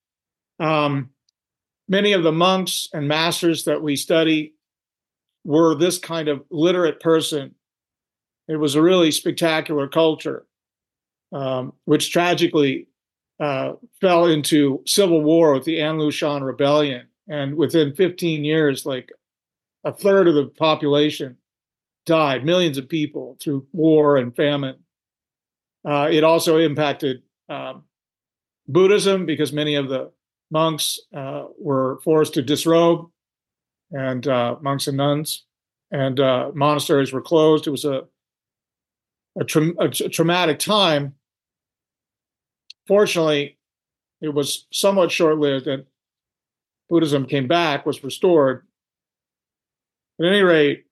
Um, 0.58 1.10
many 1.90 2.14
of 2.14 2.24
the 2.24 2.32
monks 2.32 2.88
and 2.94 3.10
masters 3.10 3.66
that 3.66 3.84
we 3.84 3.98
study 3.98 4.54
were 5.44 5.76
this 5.76 6.00
kind 6.00 6.30
of 6.30 6.46
literate 6.50 7.02
person. 7.02 7.56
It 8.48 8.56
was 8.56 8.76
a 8.76 8.82
really 8.82 9.12
spectacular 9.12 9.90
culture, 9.90 10.47
um, 11.32 11.74
which 11.86 12.12
tragically 12.12 12.88
uh, 13.40 13.74
fell 14.02 14.26
into 14.26 14.82
civil 14.86 15.22
war 15.22 15.54
with 15.54 15.66
the 15.66 15.80
An 15.80 15.98
Lushan 15.98 16.44
rebellion. 16.44 17.08
And 17.28 17.56
within 17.56 17.94
15 17.94 18.44
years, 18.44 18.86
like 18.86 19.12
a 19.84 19.92
third 19.92 20.28
of 20.28 20.36
the 20.36 20.46
population 20.46 21.38
died, 22.06 22.46
millions 22.46 22.78
of 22.78 22.90
people 22.90 23.38
through 23.42 23.68
war 23.74 24.18
and 24.18 24.36
famine. 24.36 24.78
Uh, 25.86 26.10
it 26.12 26.24
also 26.24 26.58
impacted 26.58 27.22
um, 27.50 27.84
Buddhism 28.68 29.26
because 29.26 29.54
many 29.54 29.76
of 29.76 29.90
the 29.90 30.12
monks 30.50 31.00
uh, 31.16 31.46
were 31.60 32.00
forced 32.04 32.34
to 32.34 32.42
disrobe, 32.42 33.10
and 33.92 34.28
uh, 34.28 34.56
monks 34.62 34.88
and 34.88 34.98
nuns, 34.98 35.46
and 35.92 36.20
uh, 36.20 36.52
monasteries 36.54 37.14
were 37.14 37.22
closed. 37.22 37.68
It 37.68 37.72
was 37.72 37.86
a 37.86 38.04
a, 39.40 39.44
tra- 39.44 39.80
a 39.80 39.90
traumatic 39.90 40.60
time 40.60 41.14
Fortunately, 42.88 43.58
it 44.22 44.30
was 44.30 44.66
somewhat 44.72 45.12
short 45.12 45.38
lived 45.38 45.68
and 45.68 45.86
Buddhism 46.90 47.26
came 47.26 47.48
back, 47.48 47.86
was 47.86 48.04
restored. 48.04 48.66
At 50.20 50.26
any 50.26 50.42
rate, 50.42 50.86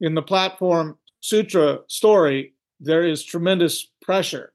in 0.00 0.14
the 0.14 0.22
platform 0.22 0.98
sutra 1.20 1.80
story, 1.88 2.54
there 2.78 3.02
is 3.02 3.24
tremendous 3.24 3.88
pressure. 4.02 4.52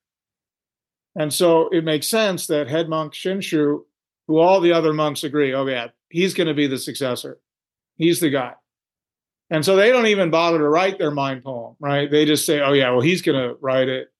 And 1.15 1.33
so 1.33 1.69
it 1.69 1.83
makes 1.83 2.07
sense 2.07 2.47
that 2.47 2.69
head 2.69 2.87
monk 2.87 3.13
Shenxiu, 3.13 3.81
who 4.27 4.37
all 4.37 4.61
the 4.61 4.73
other 4.73 4.93
monks 4.93 5.23
agree, 5.23 5.53
oh, 5.53 5.65
yeah, 5.65 5.87
he's 6.09 6.33
going 6.33 6.47
to 6.47 6.53
be 6.53 6.67
the 6.67 6.77
successor. 6.77 7.39
He's 7.97 8.19
the 8.19 8.29
guy. 8.29 8.53
And 9.49 9.63
so 9.63 9.75
they 9.75 9.91
don't 9.91 10.07
even 10.07 10.31
bother 10.31 10.57
to 10.57 10.67
write 10.67 10.97
their 10.97 11.11
mind 11.11 11.43
poem, 11.43 11.75
right? 11.79 12.09
They 12.09 12.25
just 12.25 12.45
say, 12.45 12.61
oh, 12.61 12.73
yeah, 12.73 12.89
well, 12.91 13.01
he's 13.01 13.21
going 13.21 13.37
to 13.37 13.55
write 13.61 13.89
it 13.89 14.11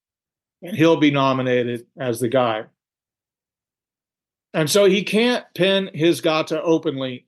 and 0.62 0.76
he'll 0.76 0.98
be 0.98 1.12
nominated 1.12 1.86
as 1.98 2.20
the 2.20 2.30
guy. 2.30 2.66
And 4.54 4.70
so 4.70 4.86
he 4.86 5.04
can't 5.04 5.46
pen 5.56 5.90
his 5.94 6.22
gatha 6.22 6.62
openly. 6.62 7.26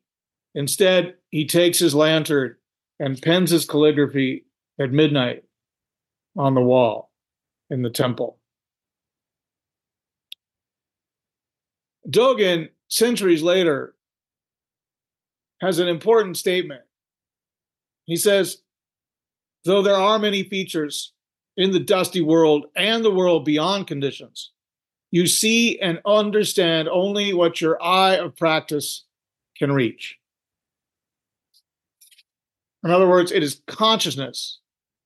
Instead, 0.55 1.15
he 1.29 1.45
takes 1.45 1.77
his 1.79 1.93
lantern 1.93 2.55
and 2.99 3.21
pens 3.21 3.51
his 3.51 3.65
calligraphy 3.65 4.45
at 4.79 4.91
midnight 4.91 5.43
on 6.37 6.53
the 6.53 6.61
wall 6.61 7.11
in 7.69 7.81
the 7.81 7.89
temple. 7.89 8.37
Dogen, 12.09 12.69
centuries 12.87 13.43
later, 13.43 13.93
has 15.59 15.79
an 15.79 15.87
important 15.87 16.37
statement. 16.37 16.81
He 18.07 18.15
says, 18.15 18.63
though 19.65 19.83
there 19.83 19.95
are 19.95 20.17
many 20.17 20.43
features 20.43 21.13
in 21.57 21.71
the 21.71 21.79
dusty 21.79 22.21
world 22.21 22.67
and 22.75 23.03
the 23.03 23.13
world 23.13 23.45
beyond 23.45 23.85
conditions, 23.85 24.51
you 25.11 25.27
see 25.27 25.79
and 25.79 26.01
understand 26.05 26.89
only 26.89 27.33
what 27.33 27.61
your 27.61 27.81
eye 27.83 28.15
of 28.15 28.35
practice 28.35 29.03
can 29.57 29.71
reach. 29.71 30.17
In 32.83 32.91
other 32.91 33.07
words, 33.07 33.31
it 33.31 33.43
is 33.43 33.61
consciousness 33.67 34.59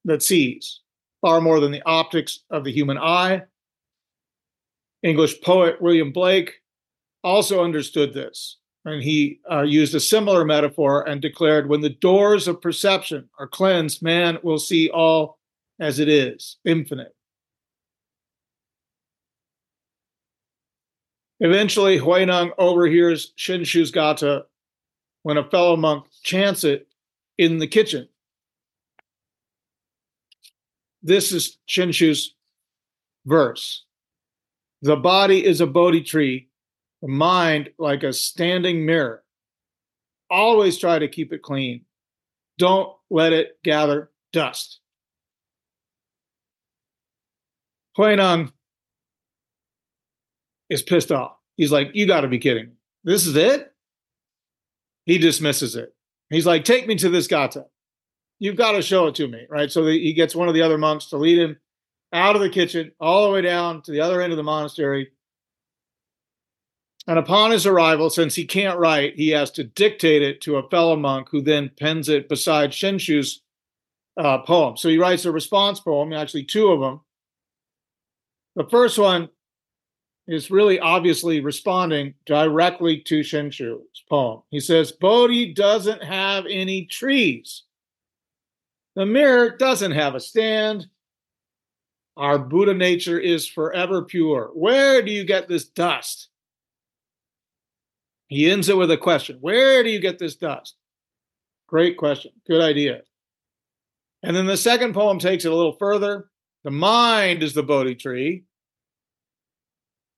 that 0.06 0.22
sees 0.22 0.82
far 1.22 1.42
more 1.42 1.60
than 1.60 1.72
the 1.72 1.86
optics 1.86 2.42
of 2.50 2.64
the 2.64 2.72
human 2.72 2.98
eye. 2.98 3.44
English 5.04 5.42
poet 5.42 5.82
William 5.82 6.12
Blake 6.12 6.62
also 7.24 7.64
understood 7.64 8.14
this, 8.14 8.58
and 8.86 9.04
he 9.04 9.40
uh, 9.50 9.62
used 9.62 9.94
a 9.94 10.00
similar 10.00 10.44
metaphor 10.44 11.08
and 11.08 11.22
declared 11.22 11.70
when 11.70 11.82
the 11.82 11.90
doors 11.90 12.48
of 12.48 12.62
perception 12.62 13.30
are 13.38 13.48
cleansed, 13.48 14.02
man 14.02 14.40
will 14.44 14.60
see 14.60 14.90
all 14.90 15.38
as 15.80 16.00
it 16.00 16.10
is, 16.10 16.58
infinite. 16.66 17.16
Eventually, 21.40 22.00
Huineng 22.00 22.52
overhears 22.60 23.34
Shenxiu's 23.36 23.90
gatha 23.90 24.46
when 25.24 25.38
a 25.38 25.50
fellow 25.50 25.76
monk 25.76 26.06
chants 26.22 26.64
it 26.64 26.88
in 27.40 27.58
the 27.58 27.68
kitchen. 27.68 28.08
This 31.02 31.32
is 31.32 31.58
Shenxiu's 31.68 32.36
verse. 33.26 33.86
The 34.84 34.96
body 34.96 35.44
is 35.44 35.62
a 35.62 35.68
Bodhi 35.68 36.02
tree, 36.02 36.48
mind 37.10 37.72
like 37.78 38.04
a 38.04 38.14
standing 38.14 38.86
mirror. 38.86 39.24
Always 40.30 40.78
try 40.78 41.00
to 41.00 41.08
keep 41.08 41.34
it 41.34 41.42
clean. 41.42 41.86
Don't 42.58 42.94
let 43.10 43.34
it 43.34 43.58
gather 43.64 44.12
dust. 44.32 44.80
Huineng 47.98 48.52
is 50.70 50.82
pissed 50.82 51.12
off. 51.12 51.36
He's 51.58 51.72
like, 51.72 51.90
You 51.94 52.08
got 52.08 52.22
to 52.22 52.28
be 52.28 52.40
kidding. 52.40 52.72
This 53.04 53.26
is 53.26 53.36
it? 53.36 53.74
He 55.06 55.18
dismisses 55.18 55.76
it. 55.76 55.94
He's 56.30 56.46
like, 56.46 56.64
Take 56.64 56.88
me 56.88 56.96
to 56.96 57.10
this 57.10 57.28
gatha. 57.28 57.66
You've 58.40 58.56
got 58.56 58.72
to 58.72 58.82
show 58.82 59.08
it 59.08 59.16
to 59.16 59.28
me, 59.28 59.46
right? 59.50 59.72
So 59.72 59.86
he 59.86 60.14
gets 60.14 60.36
one 60.36 60.48
of 60.48 60.56
the 60.56 60.64
other 60.64 60.78
monks 60.78 61.08
to 61.08 61.18
lead 61.18 61.38
him 61.38 61.58
out 62.14 62.36
of 62.36 62.42
the 62.42 62.50
kitchen, 62.50 62.92
all 63.00 63.26
the 63.26 63.32
way 63.32 63.42
down 63.42 63.82
to 63.84 63.92
the 63.92 64.02
other 64.02 64.22
end 64.22 64.34
of 64.34 64.38
the 64.38 64.44
monastery. 64.44 65.12
And 67.08 67.18
upon 67.18 67.52
his 67.52 67.66
arrival, 67.66 68.10
since 68.10 68.36
he 68.36 68.46
can't 68.46 68.78
write, 68.78 69.16
he 69.16 69.30
has 69.30 69.50
to 69.52 69.64
dictate 69.64 70.22
it 70.22 70.40
to 70.42 70.58
a 70.58 70.70
fellow 70.70 70.96
monk 70.96 71.30
who 71.32 71.42
then 71.42 71.72
pens 71.80 72.10
it 72.10 72.30
beside 72.30 72.72
Shenxiu's 72.72 73.42
uh, 74.18 74.40
poem. 74.40 74.78
So 74.78 74.90
he 74.90 74.98
writes 74.98 75.26
a 75.26 75.32
response 75.32 75.80
poem, 75.80 76.14
actually, 76.14 76.44
two 76.44 76.72
of 76.72 76.80
them. 76.80 77.02
The 78.56 78.68
first 78.70 78.98
one 79.00 79.30
is 80.28 80.52
really 80.52 80.80
obviously 80.80 81.40
responding 81.40 82.14
directly 82.26 83.00
to 83.02 83.22
Shenxiu's 83.22 84.04
poem. 84.08 84.42
He 84.50 84.60
says, 84.60 84.92
Bodhi 84.92 85.54
doesn't 85.54 86.04
have 86.04 86.46
any 86.46 86.86
trees. 86.86 87.64
The 88.96 89.06
mirror 89.06 89.50
doesn't 89.50 89.94
have 89.94 90.16
a 90.16 90.20
stand. 90.20 90.88
Our 92.18 92.38
Buddha 92.38 92.74
nature 92.74 93.18
is 93.18 93.48
forever 93.48 94.04
pure. 94.04 94.52
Where 94.54 95.02
do 95.02 95.12
you 95.12 95.24
get 95.24 95.48
this 95.48 95.66
dust? 95.66 96.28
He 98.32 98.50
ends 98.50 98.70
it 98.70 98.78
with 98.78 98.90
a 98.90 98.98
question 98.98 99.38
Where 99.42 99.84
do 99.84 99.90
you 99.90 100.00
get 100.00 100.18
this 100.18 100.38
dust? 100.38 100.78
Great 101.68 101.98
question. 101.98 102.32
Good 102.48 102.62
idea. 102.62 103.02
And 104.24 104.34
then 104.36 104.46
the 104.46 104.56
second 104.56 104.94
poem 104.94 105.20
takes 105.20 105.44
it 105.44 105.52
a 105.52 105.56
little 105.56 105.76
further. 105.78 106.30
The 106.64 106.72
mind 106.72 107.44
is 107.44 107.54
the 107.54 107.62
Bodhi 107.62 107.96
tree. 107.96 108.46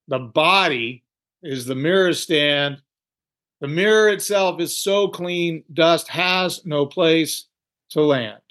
The 0.10 0.19
body 0.19 1.04
is 1.41 1.65
the 1.65 1.73
mirror 1.73 2.13
stand. 2.13 2.84
The 3.62 3.67
mirror 3.67 4.10
itself 4.10 4.62
is 4.62 4.78
so 4.78 5.08
clean, 5.08 5.63
dust 5.73 6.08
has 6.10 6.63
no 6.65 6.86
place 6.86 7.47
to 7.91 8.02
land. 8.02 8.41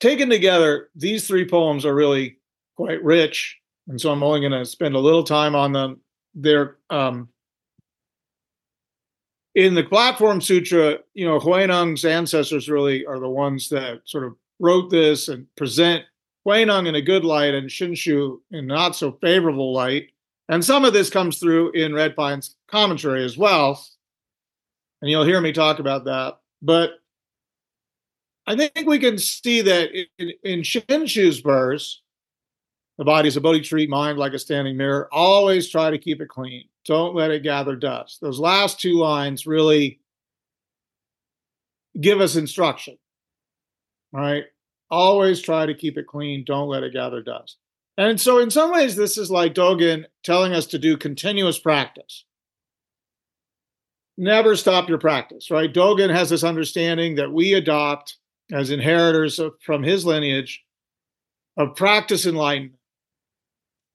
Taken 0.00 0.28
together, 0.28 0.90
these 0.94 1.26
three 1.26 1.48
poems 1.48 1.86
are 1.86 1.94
really 1.94 2.36
quite 2.76 3.02
rich, 3.02 3.58
and 3.88 4.00
so 4.00 4.10
I'm 4.10 4.22
only 4.22 4.40
going 4.40 4.52
to 4.52 4.64
spend 4.64 4.94
a 4.94 5.00
little 5.00 5.24
time 5.24 5.54
on 5.54 5.72
them. 5.72 6.00
They're 6.34 6.76
um, 6.90 7.28
in 9.54 9.74
the 9.74 9.84
Platform 9.84 10.40
Sutra. 10.40 10.98
You 11.14 11.26
know, 11.26 11.38
Huineng's 11.38 12.04
ancestors 12.04 12.68
really 12.68 13.06
are 13.06 13.20
the 13.20 13.28
ones 13.28 13.68
that 13.70 14.00
sort 14.04 14.24
of 14.24 14.34
wrote 14.58 14.90
this 14.90 15.28
and 15.28 15.46
present 15.56 16.04
Huineng 16.46 16.86
in 16.86 16.94
a 16.94 17.02
good 17.02 17.24
light 17.24 17.54
and 17.54 17.68
Shenxiu 17.68 18.40
in 18.50 18.66
not 18.66 18.96
so 18.96 19.12
favorable 19.20 19.72
light. 19.72 20.10
And 20.48 20.64
some 20.64 20.84
of 20.84 20.92
this 20.92 21.10
comes 21.10 21.38
through 21.38 21.72
in 21.72 21.94
Red 21.94 22.14
Pine's 22.14 22.54
commentary 22.68 23.24
as 23.24 23.36
well. 23.36 23.84
And 25.02 25.10
you'll 25.10 25.24
hear 25.24 25.40
me 25.40 25.52
talk 25.52 25.78
about 25.78 26.04
that. 26.04 26.38
But 26.62 26.90
I 28.46 28.56
think 28.56 28.86
we 28.86 28.98
can 28.98 29.18
see 29.18 29.60
that 29.62 29.90
in, 30.18 30.32
in 30.44 30.60
Shenxiu's 30.60 31.40
verse, 31.40 32.00
the 32.98 33.04
body 33.04 33.28
is 33.28 33.36
a 33.36 33.40
Bodhi 33.40 33.60
tree, 33.60 33.86
mind 33.86 34.18
like 34.18 34.32
a 34.32 34.38
standing 34.38 34.76
mirror. 34.76 35.08
Always 35.12 35.68
try 35.68 35.90
to 35.90 35.98
keep 35.98 36.20
it 36.20 36.28
clean. 36.28 36.64
Don't 36.84 37.14
let 37.14 37.30
it 37.30 37.42
gather 37.42 37.76
dust. 37.76 38.20
Those 38.20 38.38
last 38.38 38.80
two 38.80 38.94
lines 38.94 39.46
really 39.46 40.00
give 42.00 42.20
us 42.20 42.36
instruction. 42.36 42.96
Right? 44.12 44.44
always 44.90 45.40
try 45.40 45.66
to 45.66 45.74
keep 45.74 45.98
it 45.98 46.06
clean. 46.06 46.44
Don't 46.44 46.68
let 46.68 46.82
it 46.82 46.92
gather 46.92 47.22
dust. 47.22 47.56
And 47.98 48.20
so, 48.20 48.38
in 48.38 48.50
some 48.50 48.72
ways, 48.72 48.94
this 48.94 49.16
is 49.16 49.30
like 49.30 49.54
Dogen 49.54 50.04
telling 50.22 50.52
us 50.52 50.66
to 50.66 50.78
do 50.78 50.96
continuous 50.96 51.58
practice. 51.58 52.24
Never 54.18 54.56
stop 54.56 54.88
your 54.88 54.98
practice, 54.98 55.50
right? 55.50 55.72
Dogen 55.72 56.10
has 56.10 56.30
this 56.30 56.44
understanding 56.44 57.16
that 57.16 57.32
we 57.32 57.54
adopt 57.54 58.16
as 58.52 58.70
inheritors 58.70 59.38
of, 59.38 59.54
from 59.60 59.82
his 59.82 60.04
lineage 60.04 60.62
of 61.56 61.74
practice 61.74 62.26
enlightenment. 62.26 62.75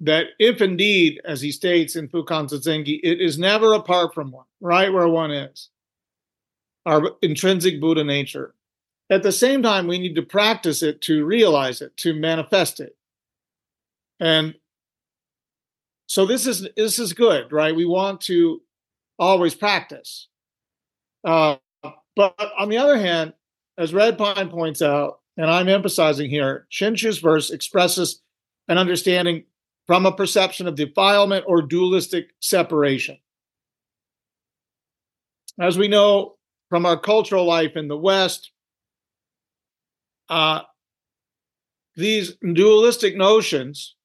That 0.04 0.28
if 0.40 0.62
indeed, 0.62 1.22
as 1.26 1.42
he 1.42 1.52
states 1.52 1.96
in 1.96 2.10
Fukan 2.10 2.50
Zazengi, 2.50 3.00
it 3.04 3.22
is 3.22 3.38
never 3.38 3.74
apart 3.74 4.16
from 4.16 4.32
one, 4.32 4.46
right 4.60 4.92
where 4.92 5.08
one 5.08 5.30
is, 5.30 5.70
our 6.88 7.12
intrinsic 7.22 7.80
Buddha 7.80 8.04
nature. 8.04 8.56
At 9.12 9.22
the 9.22 9.32
same 9.32 9.62
time, 9.62 9.86
we 9.86 10.00
need 10.00 10.16
to 10.16 10.24
practice 10.24 10.82
it 10.82 11.02
to 11.02 11.24
realize 11.24 11.82
it, 11.82 11.96
to 11.98 12.16
manifest 12.16 12.80
it. 12.80 12.96
And 14.20 14.56
so 16.08 16.26
this 16.26 16.48
is 16.48 16.68
this 16.76 16.98
is 16.98 17.14
good, 17.14 17.52
right? 17.52 17.76
We 17.76 17.86
want 17.86 18.22
to 18.22 18.62
always 19.20 19.54
practice. 19.54 20.30
Uh, 21.24 21.58
but 22.16 22.36
on 22.58 22.70
the 22.70 22.78
other 22.78 22.98
hand, 22.98 23.34
as 23.78 23.94
Red 23.94 24.18
Pine 24.18 24.50
points 24.50 24.82
out, 24.82 25.20
and 25.38 25.50
I'm 25.50 25.70
emphasizing 25.70 26.30
here, 26.30 26.66
Shenxiu's 26.72 27.20
verse 27.20 27.52
expresses 27.52 28.22
an 28.68 28.80
understanding 28.80 29.44
from 29.92 30.06
a 30.06 30.12
perception 30.14 30.70
of 30.70 30.76
defilement 30.76 31.44
or 31.50 31.62
dualistic 31.62 32.30
separation. 32.40 33.18
As 35.60 35.78
we 35.78 35.90
know 35.90 36.38
from 36.70 36.86
our 36.86 36.98
cultural 36.98 37.44
life 37.44 37.76
in 37.76 37.90
the 37.90 37.98
West, 37.98 38.52
uh, 40.30 40.62
these 41.98 42.38
dualistic 42.54 43.18
notions 43.18 43.96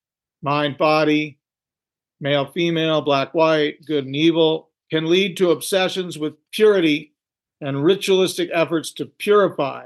mind 0.43 0.77
body 0.77 1.39
male 2.21 2.47
female 2.47 3.01
black 3.01 3.33
white 3.33 3.77
good 3.87 4.07
and 4.07 4.17
evil 4.17 4.71
can 4.91 5.09
lead 5.09 5.37
to 5.37 5.53
obsessions 5.53 6.19
with 6.19 6.35
purity 6.51 7.15
and 7.61 7.85
ritualistic 7.85 8.51
efforts 8.53 8.91
to 8.91 9.07
purify. 9.07 9.85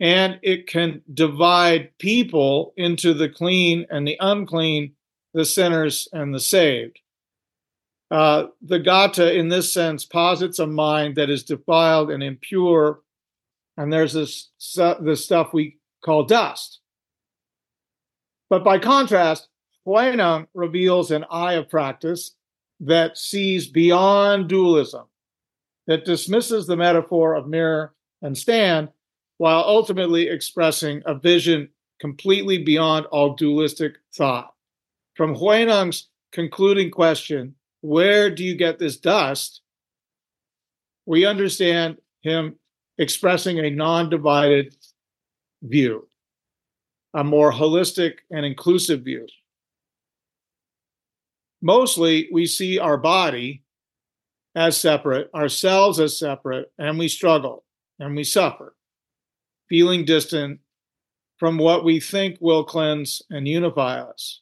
And 0.00 0.38
it 0.42 0.66
can 0.66 1.00
divide 1.14 1.96
people 1.96 2.74
into 2.76 3.14
the 3.14 3.30
clean 3.30 3.86
and 3.88 4.06
the 4.06 4.18
unclean, 4.20 4.92
the 5.34 5.44
sinners 5.44 6.08
and 6.12 6.34
the 6.34 6.40
saved. 6.40 6.98
Uh, 8.10 8.46
the 8.60 8.80
Gatha, 8.80 9.32
in 9.32 9.48
this 9.48 9.72
sense, 9.72 10.04
posits 10.04 10.58
a 10.58 10.66
mind 10.66 11.16
that 11.16 11.30
is 11.30 11.44
defiled 11.44 12.10
and 12.10 12.22
impure, 12.22 13.00
and 13.76 13.92
there's 13.92 14.12
this, 14.12 14.48
this 15.00 15.24
stuff 15.24 15.52
we 15.52 15.78
call 16.04 16.24
dust. 16.24 16.80
But 18.48 18.64
by 18.64 18.80
contrast, 18.80 19.48
Huineng 19.86 20.48
reveals 20.54 21.12
an 21.12 21.24
eye 21.30 21.54
of 21.54 21.68
practice 21.68 22.32
that 22.80 23.16
sees 23.16 23.68
beyond 23.68 24.48
dualism, 24.48 25.06
that 25.86 26.04
dismisses 26.04 26.66
the 26.66 26.76
metaphor 26.76 27.34
of 27.34 27.46
mirror 27.46 27.94
and 28.22 28.36
stand, 28.36 28.88
while 29.38 29.62
ultimately 29.64 30.28
expressing 30.28 31.02
a 31.06 31.14
vision 31.14 31.68
completely 32.00 32.58
beyond 32.58 33.06
all 33.06 33.34
dualistic 33.34 33.94
thought. 34.14 34.52
From 35.20 35.36
Huineng's 35.36 36.08
concluding 36.32 36.90
question, 36.90 37.54
where 37.82 38.30
do 38.30 38.42
you 38.42 38.54
get 38.54 38.78
this 38.78 38.96
dust? 38.96 39.60
We 41.04 41.26
understand 41.26 41.98
him 42.22 42.56
expressing 42.96 43.58
a 43.58 43.68
non 43.68 44.08
divided 44.08 44.74
view, 45.62 46.08
a 47.12 47.22
more 47.22 47.52
holistic 47.52 48.20
and 48.30 48.46
inclusive 48.46 49.02
view. 49.02 49.26
Mostly, 51.60 52.30
we 52.32 52.46
see 52.46 52.78
our 52.78 52.96
body 52.96 53.62
as 54.54 54.80
separate, 54.80 55.28
ourselves 55.34 56.00
as 56.00 56.18
separate, 56.18 56.72
and 56.78 56.98
we 56.98 57.08
struggle 57.08 57.66
and 57.98 58.16
we 58.16 58.24
suffer, 58.24 58.74
feeling 59.68 60.06
distant 60.06 60.60
from 61.36 61.58
what 61.58 61.84
we 61.84 62.00
think 62.00 62.38
will 62.40 62.64
cleanse 62.64 63.20
and 63.28 63.46
unify 63.46 64.00
us. 64.00 64.40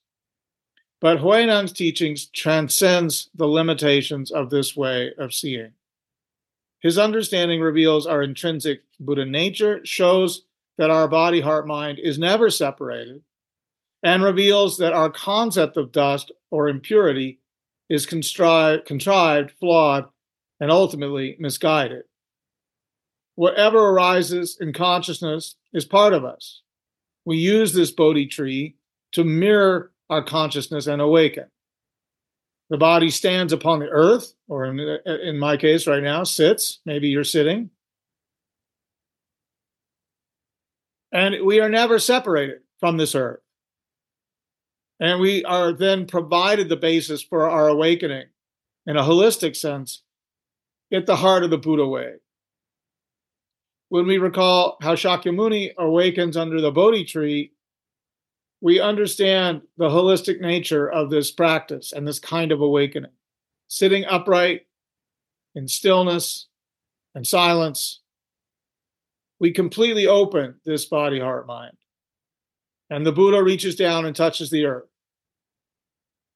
But 1.00 1.18
Huineng's 1.18 1.72
teachings 1.72 2.26
transcends 2.26 3.30
the 3.34 3.46
limitations 3.46 4.30
of 4.30 4.50
this 4.50 4.76
way 4.76 5.12
of 5.16 5.32
seeing. 5.32 5.72
His 6.80 6.98
understanding 6.98 7.61
reveals 7.61 8.06
our 8.06 8.22
intrinsic 8.22 8.82
Buddha 9.00 9.24
nature, 9.24 9.80
shows 9.84 10.42
that 10.76 10.90
our 10.90 11.08
body, 11.08 11.40
heart, 11.40 11.66
mind 11.66 11.98
is 11.98 12.18
never 12.18 12.50
separated, 12.50 13.22
and 14.02 14.22
reveals 14.22 14.78
that 14.78 14.92
our 14.92 15.11
concept 15.11 15.76
of 15.76 15.92
dust 15.92 16.30
or 16.50 16.68
impurity 16.68 17.40
is 17.88 18.06
contrived, 18.06 18.84
contrived, 18.84 19.52
flawed, 19.58 20.06
and 20.61 20.70
ultimately 20.70 21.37
misguided. 21.38 22.04
Whatever 23.34 23.78
arises 23.90 24.58
in 24.61 24.72
consciousness 24.72 25.54
is 25.72 25.84
part 25.84 26.12
of 26.12 26.24
us. 26.24 26.62
We 27.24 27.38
use 27.38 27.72
this 27.72 27.90
Bodhi 27.90 28.26
tree 28.26 28.76
to 29.12 29.24
mirror 29.24 29.92
our 30.11 30.23
consciousness 30.23 30.87
and 30.87 31.03
awaken. 31.03 31.47
The 32.71 32.77
body 32.77 33.11
stands 33.11 33.53
upon 33.53 33.79
the 33.79 33.88
earth, 33.88 34.35
or 34.47 34.66
in, 34.66 34.79
in 34.79 35.38
my 35.38 35.57
case 35.57 35.87
right 35.87 36.03
now, 36.03 36.25
sits. 36.25 36.81
Maybe 36.85 37.09
you're 37.09 37.25
sitting. 37.25 37.71
And 41.11 41.47
we 41.47 41.61
are 41.61 41.71
never 41.71 41.99
separated 41.99 42.59
from 42.79 42.99
this 42.99 43.14
earth. 43.14 43.40
And 45.01 45.21
we 45.21 45.44
are 45.44 45.73
then 45.73 46.07
provided 46.07 46.68
the 46.68 46.77
basis 46.77 47.23
for 47.23 47.49
our 47.49 47.68
awakening 47.68 48.27
in 48.87 48.97
a 48.97 49.03
holistic 49.03 49.57
sense 49.57 50.03
at 50.92 51.07
the 51.07 51.16
heart 51.16 51.44
of 51.44 51.51
the 51.51 51.59
Buddha 51.59 51.87
way. 51.87 52.14
When 53.90 54.07
we 54.07 54.18
recall 54.18 54.77
how 54.83 54.94
Shakyamuni 54.94 55.75
awakens 55.79 56.37
under 56.37 56.61
the 56.61 56.73
Bodhi 56.73 57.05
tree, 57.05 57.53
we 58.61 58.81
understand 58.81 59.62
the 59.77 59.88
holistic 59.88 60.40
nature 60.40 60.90
of 60.90 61.11
this 61.11 61.31
practice 61.31 61.92
and 61.92 62.07
this 62.07 62.18
kind 62.18 62.53
of 62.53 62.61
awakening. 62.61 63.12
Sitting 63.68 64.05
upright 64.05 64.62
in 65.55 65.68
stillness 65.68 66.47
and 67.14 67.27
silence, 67.27 68.01
we 69.38 69.53
completely 69.53 70.07
open 70.07 70.57
this 70.64 70.87
body, 70.87 71.21
heart, 71.21 71.47
mind. 71.47 71.77
And 72.90 73.07
the 73.07 73.12
Buddha 73.12 73.42
reaches 73.42 73.77
down 73.77 74.07
and 74.07 74.16
touches 74.16 74.51
the 74.51 74.64
earth. 74.64 74.88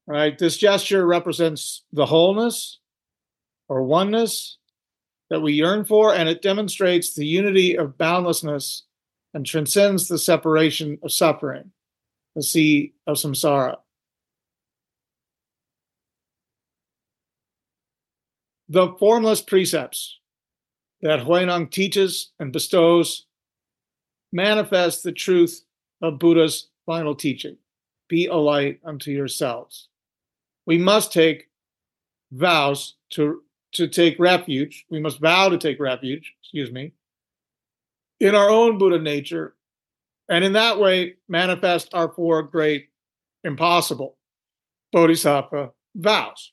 Right? 0.07 0.39
This 0.39 0.57
gesture 0.57 1.07
represents 1.07 1.85
the 1.93 2.07
wholeness 2.07 2.79
or 3.69 3.83
oneness 3.83 4.59
that 5.31 5.41
we 5.41 5.55
yearn 5.55 5.85
for, 5.85 6.15
and 6.15 6.29
it 6.29 6.43
demonstrates 6.43 7.15
the 7.15 7.27
unity 7.27 7.77
of 7.79 7.97
boundlessness 7.97 8.83
and 9.33 9.47
transcends 9.47 10.09
the 10.09 10.19
separation 10.19 10.99
of 11.03 11.11
suffering 11.11 11.71
the 12.35 12.43
sea 12.43 12.95
of 13.07 13.17
samsara. 13.17 13.77
The 18.69 18.95
formless 18.99 19.43
precepts 19.43 20.19
that 21.03 21.21
Huineng 21.21 21.71
teaches 21.71 22.31
and 22.39 22.53
bestows 22.53 23.27
manifest 24.33 25.03
the 25.03 25.13
truth 25.13 25.65
of 26.01 26.19
Buddha's 26.19 26.69
final 26.87 27.15
teaching 27.15 27.59
be 28.09 28.27
a 28.27 28.35
light 28.35 28.79
unto 28.85 29.11
yourselves. 29.11 29.89
We 30.67 30.79
must 30.79 31.13
take 31.13 31.49
vows 32.31 32.95
to, 33.11 33.43
to 33.73 33.89
take 33.89 34.19
refuge. 34.19 34.85
We 34.91 35.01
must 35.01 35.21
vow 35.21 35.49
to 35.49 35.59
take 35.59 35.81
refuge, 35.81 36.35
excuse 36.43 36.71
me, 36.71 36.93
in 38.21 38.35
our 38.35 38.51
own 38.51 38.79
Buddha 38.79 38.99
nature 38.99 39.55
and 40.29 40.45
in 40.45 40.53
that 40.55 40.79
way 40.79 41.15
manifest 41.29 41.95
our 41.95 42.13
four 42.13 42.43
great 42.43 42.89
impossible 43.45 44.17
bodhisattva 44.93 45.71
vows. 45.95 46.53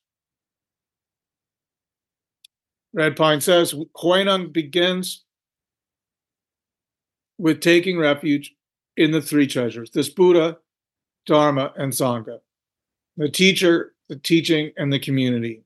Red 2.94 3.16
Pine 3.16 3.42
says 3.42 3.74
Huineng 3.96 4.52
begins 4.52 5.24
with 7.38 7.62
taking 7.62 7.98
refuge 7.98 8.56
in 8.98 9.12
the 9.12 9.22
three 9.22 9.48
treasures 9.48 9.92
this 9.92 10.10
Buddha, 10.10 10.58
Dharma, 11.26 11.74
and 11.78 11.94
Sangha, 11.94 12.40
the 13.18 13.30
teacher, 13.30 13.94
the 14.10 14.16
teaching, 14.18 14.72
and 14.78 14.92
the 14.92 15.00
community. 15.00 15.64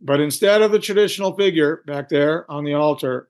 But 0.00 0.20
instead 0.20 0.62
of 0.62 0.70
the 0.70 0.78
traditional 0.78 1.34
figure 1.34 1.82
back 1.86 2.08
there 2.08 2.50
on 2.50 2.64
the 2.64 2.74
altar, 2.74 3.28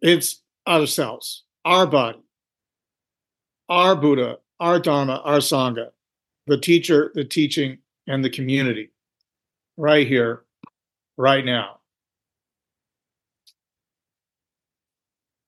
it's 0.00 0.42
ourselves, 0.66 1.44
our 1.64 1.86
body, 1.86 2.22
our 3.68 3.96
Buddha, 3.96 4.38
our 4.60 4.78
Dharma, 4.78 5.20
our 5.24 5.38
Sangha, 5.38 5.90
the 6.46 6.58
teacher, 6.58 7.10
the 7.14 7.24
teaching, 7.24 7.78
and 8.06 8.24
the 8.24 8.30
community 8.30 8.90
right 9.76 10.06
here, 10.06 10.44
right 11.16 11.44
now. 11.44 11.80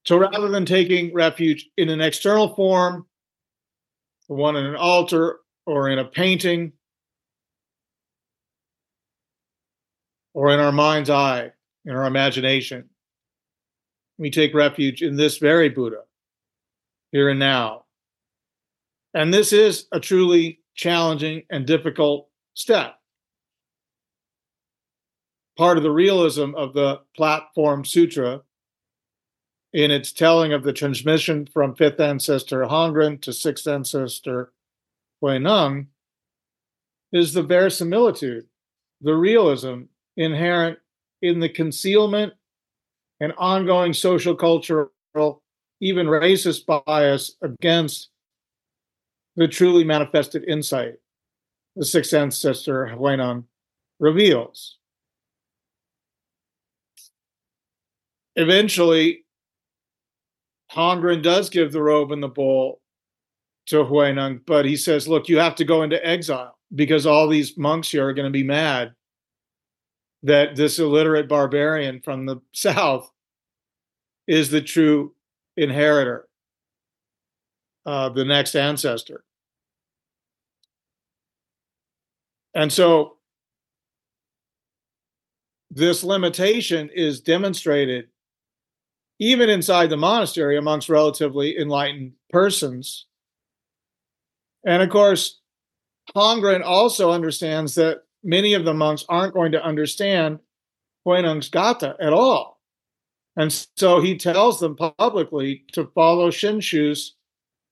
So 0.05 0.17
rather 0.17 0.49
than 0.49 0.65
taking 0.65 1.13
refuge 1.13 1.69
in 1.77 1.91
an 1.91 2.01
external 2.01 2.55
form, 2.55 3.07
the 4.29 4.35
one 4.35 4.57
in 4.57 4.65
an 4.65 4.77
altar 4.77 5.41
or 5.67 5.91
in 5.91 5.99
a 5.99 6.05
painting 6.05 6.73
or 10.33 10.51
in 10.51 10.61
our 10.61 10.73
mind's 10.73 11.11
eye, 11.11 11.53
in 11.85 11.95
our 11.95 12.07
imagination, 12.07 12.89
we 14.19 14.31
take 14.31 14.55
refuge 14.55 15.03
in 15.03 15.17
this 15.17 15.39
very 15.39 15.69
Buddha, 15.69 16.03
here 17.13 17.29
and 17.29 17.39
now, 17.39 17.85
and 19.19 19.35
this 19.35 19.53
is 19.53 19.89
a 19.91 19.99
truly 19.99 20.61
challenging 20.77 21.43
and 21.51 21.67
difficult 21.67 22.29
step. 22.55 22.95
Part 25.57 25.77
of 25.77 25.83
the 25.83 25.91
realism 25.91 26.55
of 26.55 26.73
the 26.73 27.01
Platform 27.17 27.85
Sutra 27.85 28.43
in 29.73 29.91
its 29.91 30.13
telling 30.13 30.53
of 30.53 30.63
the 30.63 30.73
transmission 30.73 31.49
from 31.53 31.75
fifth 31.75 31.99
ancestor 31.99 32.63
Hongren 32.63 33.21
to 33.23 33.33
sixth 33.33 33.67
ancestor 33.67 34.53
Huineng 35.21 35.89
is 37.11 37.33
the 37.33 37.43
verisimilitude, 37.43 38.47
the 39.01 39.17
realism 39.17 39.83
inherent 40.17 40.79
in 41.23 41.41
the 41.41 41.49
concealment 41.49 42.35
and 43.19 43.33
ongoing 43.37 43.95
social, 43.95 44.37
cultural, 44.37 44.93
even 45.81 46.07
racist 46.07 46.67
bias 46.87 47.35
against 47.43 48.11
the 49.39 49.47
truly 49.47 49.85
manifested 49.85 50.45
insight 50.49 50.95
the 51.77 51.85
sixth 51.85 52.13
ancestor 52.13 52.87
Huineng 52.93 53.45
reveals. 54.01 54.79
Eventually, 58.35 59.25
Hongren 60.73 61.23
does 61.23 61.51
give 61.51 61.71
the 61.71 61.81
robe 61.81 62.11
and 62.11 62.21
the 62.21 62.29
bowl 62.29 62.81
to 63.67 63.85
Huineng, 63.85 64.41
but 64.45 64.65
he 64.65 64.77
says, 64.77 65.07
Look, 65.07 65.29
you 65.29 65.39
have 65.39 65.55
to 65.55 65.65
go 65.65 65.85
into 65.85 66.05
exile 66.05 66.59
because 66.75 67.07
all 67.07 67.29
these 67.29 67.57
monks 67.57 67.91
here 67.91 68.09
are 68.09 68.13
going 68.13 68.27
to 68.27 68.37
be 68.37 68.43
mad 68.43 68.93
that 70.25 70.57
this 70.57 70.81
illiterate 70.81 71.29
barbarian 71.29 72.01
from 72.01 72.27
the 72.27 72.41
south 72.53 73.09
is 74.27 74.51
the 74.51 74.61
true 74.61 75.15
inheritor, 75.57 76.29
uh, 77.87 78.09
the 78.09 78.25
next 78.25 78.57
ancestor. 78.57 79.23
And 82.55 82.73
so 82.73 83.17
this 85.71 86.03
limitation 86.03 86.91
is 86.95 87.21
demonstrated 87.21 88.09
even 89.19 89.51
inside 89.51 89.91
the 89.91 89.97
monastery 89.97 90.57
amongst 90.57 90.89
relatively 90.89 91.59
enlightened 91.59 92.13
persons. 92.31 93.07
And 94.65 94.83
of 94.83 94.91
course, 94.91 95.41
Hongren 96.17 96.63
also 96.65 97.11
understands 97.11 97.75
that 97.75 98.03
many 98.23 98.55
of 98.55 98.65
the 98.65 98.75
monks 98.75 99.05
aren't 99.09 99.35
going 99.35 99.53
to 99.53 99.65
understand 99.65 100.39
Huineng's 101.07 101.49
Gatha 101.49 101.97
at 102.01 102.13
all. 102.13 102.61
And 103.37 103.53
so 103.77 104.01
he 104.01 104.17
tells 104.17 104.59
them 104.59 104.77
publicly 104.77 105.65
to 105.73 105.91
follow 105.95 106.31
Shenxiu's 106.31 107.15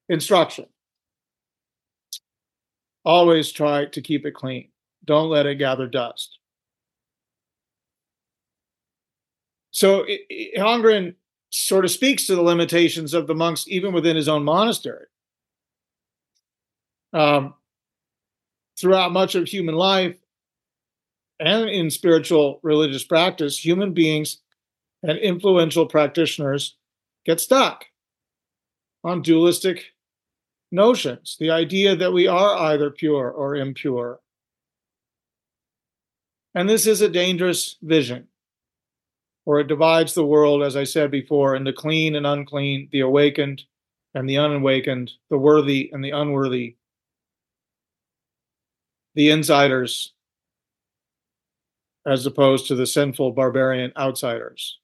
instruction. 0.09 0.67
Always 3.07 3.53
try 3.53 3.85
to 3.85 4.03
keep 4.03 4.27
it 4.27 4.35
clean. 4.35 4.69
Don't 5.05 5.31
let 5.31 5.47
it 5.47 5.55
gather 5.55 5.87
dust. 5.87 6.41
So 9.71 10.05
Hongren 10.59 11.15
sort 11.51 11.85
of 11.85 11.93
speaks 11.93 12.27
to 12.27 12.35
the 12.35 12.43
limitations 12.43 13.15
of 13.15 13.29
the 13.29 13.35
monks 13.35 13.67
even 13.69 13.95
within 13.95 14.17
his 14.17 14.29
own 14.29 14.43
monastery. 14.43 15.07
Um, 17.13 17.55
throughout 18.77 19.13
much 19.13 19.37
of 19.37 19.47
human 19.47 19.77
life 19.77 20.19
and 21.39 21.69
in 21.71 21.91
spiritual 21.91 22.59
religious 22.65 23.05
practice, 23.05 23.65
human 23.65 23.93
beings 23.93 24.39
and 25.05 25.17
influential 25.19 25.87
practitioners 25.87 26.75
get 27.25 27.39
stuck 27.39 27.85
on 29.05 29.23
dualistic 29.23 29.93
notions, 30.77 31.37
the 31.41 31.51
idea 31.51 31.97
that 31.97 32.13
we 32.13 32.29
are 32.29 32.57
either 32.57 32.91
pure 32.91 33.29
or 33.29 33.57
impure. 33.57 34.21
And 36.55 36.69
this 36.69 36.87
is 36.87 37.01
a 37.01 37.09
dangerous 37.09 37.77
vision, 37.83 38.29
for 39.45 39.59
it 39.59 39.67
divides 39.67 40.15
the 40.15 40.25
world, 40.25 40.63
as 40.63 40.77
I 40.77 40.85
said 40.85 41.11
before, 41.11 41.57
into 41.57 41.73
clean 41.73 42.15
and 42.15 42.27
unclean, 42.27 42.89
the 42.93 43.01
awakened 43.01 43.65
and 44.15 44.29
the 44.29 44.39
unawakened, 44.39 45.11
the 45.29 45.37
worthy 45.37 45.91
and 45.93 46.05
the 46.05 46.13
unworthy, 46.13 46.77
the 49.15 49.31
insiders 49.31 50.13
as 52.07 52.25
opposed 52.25 52.69
to 52.69 52.77
the 52.77 52.87
sinful 52.87 53.33
barbarian 53.33 53.93
outsiders. 53.97 54.79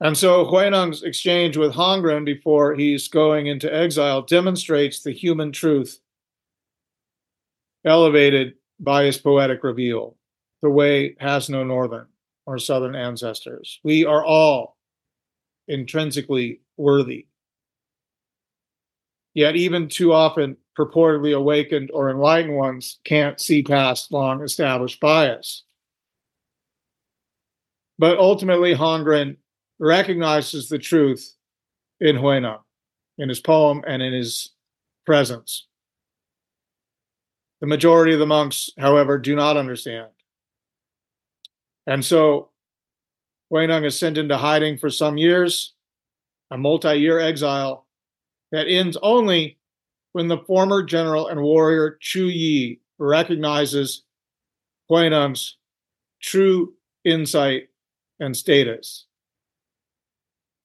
And 0.00 0.16
so 0.16 0.46
Huineng's 0.46 1.02
exchange 1.02 1.56
with 1.56 1.74
Hongren 1.74 2.24
before 2.24 2.74
he's 2.74 3.08
going 3.08 3.46
into 3.46 3.72
exile 3.72 4.22
demonstrates 4.22 5.02
the 5.02 5.12
human 5.12 5.52
truth 5.52 6.00
elevated 7.84 8.54
by 8.78 9.04
his 9.04 9.18
poetic 9.18 9.62
reveal. 9.62 10.16
The 10.62 10.70
way 10.70 11.16
has 11.20 11.50
no 11.50 11.64
northern 11.64 12.06
or 12.46 12.58
southern 12.58 12.94
ancestors. 12.94 13.78
We 13.84 14.06
are 14.06 14.24
all 14.24 14.76
intrinsically 15.68 16.60
worthy. 16.76 17.26
Yet, 19.34 19.54
even 19.54 19.88
too 19.88 20.12
often, 20.12 20.56
purportedly 20.76 21.36
awakened 21.36 21.90
or 21.92 22.10
enlightened 22.10 22.56
ones 22.56 22.98
can't 23.04 23.40
see 23.40 23.62
past 23.62 24.12
long 24.12 24.42
established 24.42 24.98
bias. 24.98 25.64
But 27.98 28.18
ultimately, 28.18 28.74
Hongren 28.74 29.36
recognizes 29.80 30.68
the 30.68 30.78
truth 30.78 31.34
in 32.00 32.16
Huineng, 32.16 32.60
in 33.18 33.28
his 33.28 33.40
poem 33.40 33.82
and 33.86 34.02
in 34.02 34.12
his 34.12 34.50
presence. 35.06 35.66
The 37.60 37.66
majority 37.66 38.12
of 38.12 38.20
the 38.20 38.26
monks, 38.26 38.70
however, 38.78 39.18
do 39.18 39.34
not 39.34 39.56
understand. 39.56 40.08
And 41.86 42.04
so 42.04 42.50
Huineng 43.52 43.84
is 43.84 43.98
sent 43.98 44.18
into 44.18 44.36
hiding 44.36 44.78
for 44.78 44.90
some 44.90 45.18
years, 45.18 45.74
a 46.50 46.58
multi 46.58 46.96
year 46.96 47.18
exile 47.18 47.86
that 48.52 48.68
ends 48.68 48.96
only 49.02 49.58
when 50.12 50.28
the 50.28 50.38
former 50.38 50.82
general 50.82 51.28
and 51.28 51.40
warrior 51.40 51.96
Chu 52.00 52.26
Yi 52.26 52.80
recognizes 52.98 54.02
Huineng's 54.90 55.56
true 56.20 56.74
insight 57.04 57.68
and 58.18 58.36
status. 58.36 59.06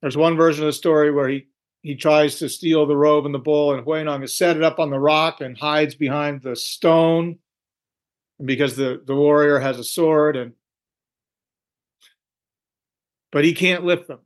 There's 0.06 0.16
one 0.16 0.38
version 0.38 0.64
of 0.64 0.68
the 0.68 0.74
story 0.74 1.10
where 1.10 1.28
he, 1.28 1.48
he 1.82 1.96
tries 1.96 2.36
to 2.36 2.48
steal 2.48 2.86
the 2.86 2.96
robe 2.96 3.26
and 3.26 3.34
the 3.34 3.40
bull, 3.40 3.74
and 3.74 3.84
Huineng 3.84 4.22
has 4.22 4.38
set 4.38 4.56
it 4.56 4.62
up 4.62 4.80
on 4.80 4.92
the 4.92 5.00
rock 5.00 5.42
and 5.42 5.58
hides 5.58 5.96
behind 5.96 6.44
the 6.44 6.56
stone 6.56 7.40
because 8.40 8.76
the, 8.76 9.02
the 9.04 9.16
warrior 9.16 9.58
has 9.58 9.80
a 9.80 9.84
sword 9.84 10.36
and 10.38 10.54
but 13.32 13.46
he 13.46 13.56
can't 13.56 13.84
lift 13.84 14.08
them. 14.08 14.20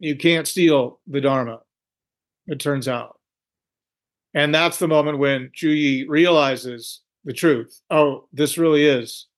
You 0.00 0.16
can't 0.16 0.48
steal 0.48 0.98
the 1.06 1.20
Dharma, 1.20 1.60
it 2.48 2.58
turns 2.58 2.88
out. 2.88 3.20
And 4.34 4.52
that's 4.52 4.78
the 4.80 4.88
moment 4.88 5.18
when 5.18 5.52
Chu 5.54 5.68
Yi 5.68 6.08
realizes 6.08 7.02
the 7.24 7.32
truth. 7.32 7.80
Oh, 7.90 8.26
this 8.32 8.58
really 8.58 8.86
is 8.86 9.28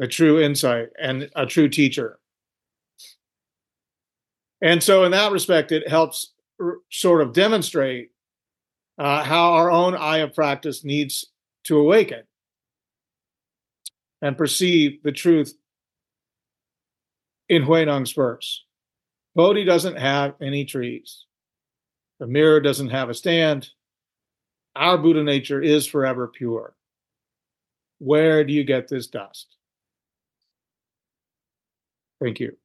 a 0.00 0.06
true 0.06 0.40
insight 0.40 0.88
and 0.98 1.28
a 1.36 1.44
true 1.44 1.68
teacher. 1.68 2.19
And 4.62 4.82
so, 4.82 5.04
in 5.04 5.12
that 5.12 5.32
respect, 5.32 5.72
it 5.72 5.88
helps 5.88 6.32
r- 6.60 6.78
sort 6.90 7.22
of 7.22 7.32
demonstrate 7.32 8.10
uh, 8.98 9.24
how 9.24 9.54
our 9.54 9.70
own 9.70 9.94
eye 9.94 10.18
of 10.18 10.34
practice 10.34 10.84
needs 10.84 11.26
to 11.64 11.78
awaken 11.78 12.22
and 14.22 14.36
perceive 14.36 15.02
the 15.02 15.12
truth 15.12 15.54
in 17.48 17.62
Huineng's 17.62 18.12
verse. 18.12 18.64
Bodhi 19.34 19.64
doesn't 19.64 19.96
have 19.96 20.34
any 20.40 20.64
trees. 20.64 21.24
The 22.18 22.26
mirror 22.26 22.60
doesn't 22.60 22.90
have 22.90 23.08
a 23.08 23.14
stand. 23.14 23.70
Our 24.76 24.98
Buddha 24.98 25.24
nature 25.24 25.62
is 25.62 25.86
forever 25.86 26.28
pure. 26.28 26.74
Where 27.98 28.44
do 28.44 28.52
you 28.52 28.64
get 28.64 28.88
this 28.88 29.06
dust? 29.06 29.56
Thank 32.20 32.40
you. 32.40 32.59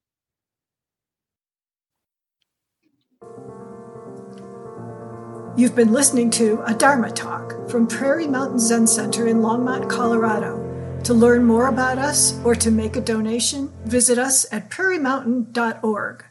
You've 5.57 5.73
been 5.73 5.93
listening 5.93 6.31
to 6.31 6.61
a 6.65 6.73
Dharma 6.73 7.11
talk 7.11 7.69
from 7.69 7.87
Prairie 7.87 8.27
Mountain 8.27 8.59
Zen 8.59 8.85
Center 8.85 9.27
in 9.27 9.37
Longmont, 9.37 9.89
Colorado. 9.89 10.61
To 11.05 11.13
learn 11.13 11.45
more 11.45 11.67
about 11.67 11.97
us 11.97 12.37
or 12.43 12.55
to 12.55 12.69
make 12.69 12.97
a 12.97 13.01
donation, 13.01 13.71
visit 13.85 14.17
us 14.17 14.45
at 14.51 14.69
prairiemountain.org. 14.69 16.25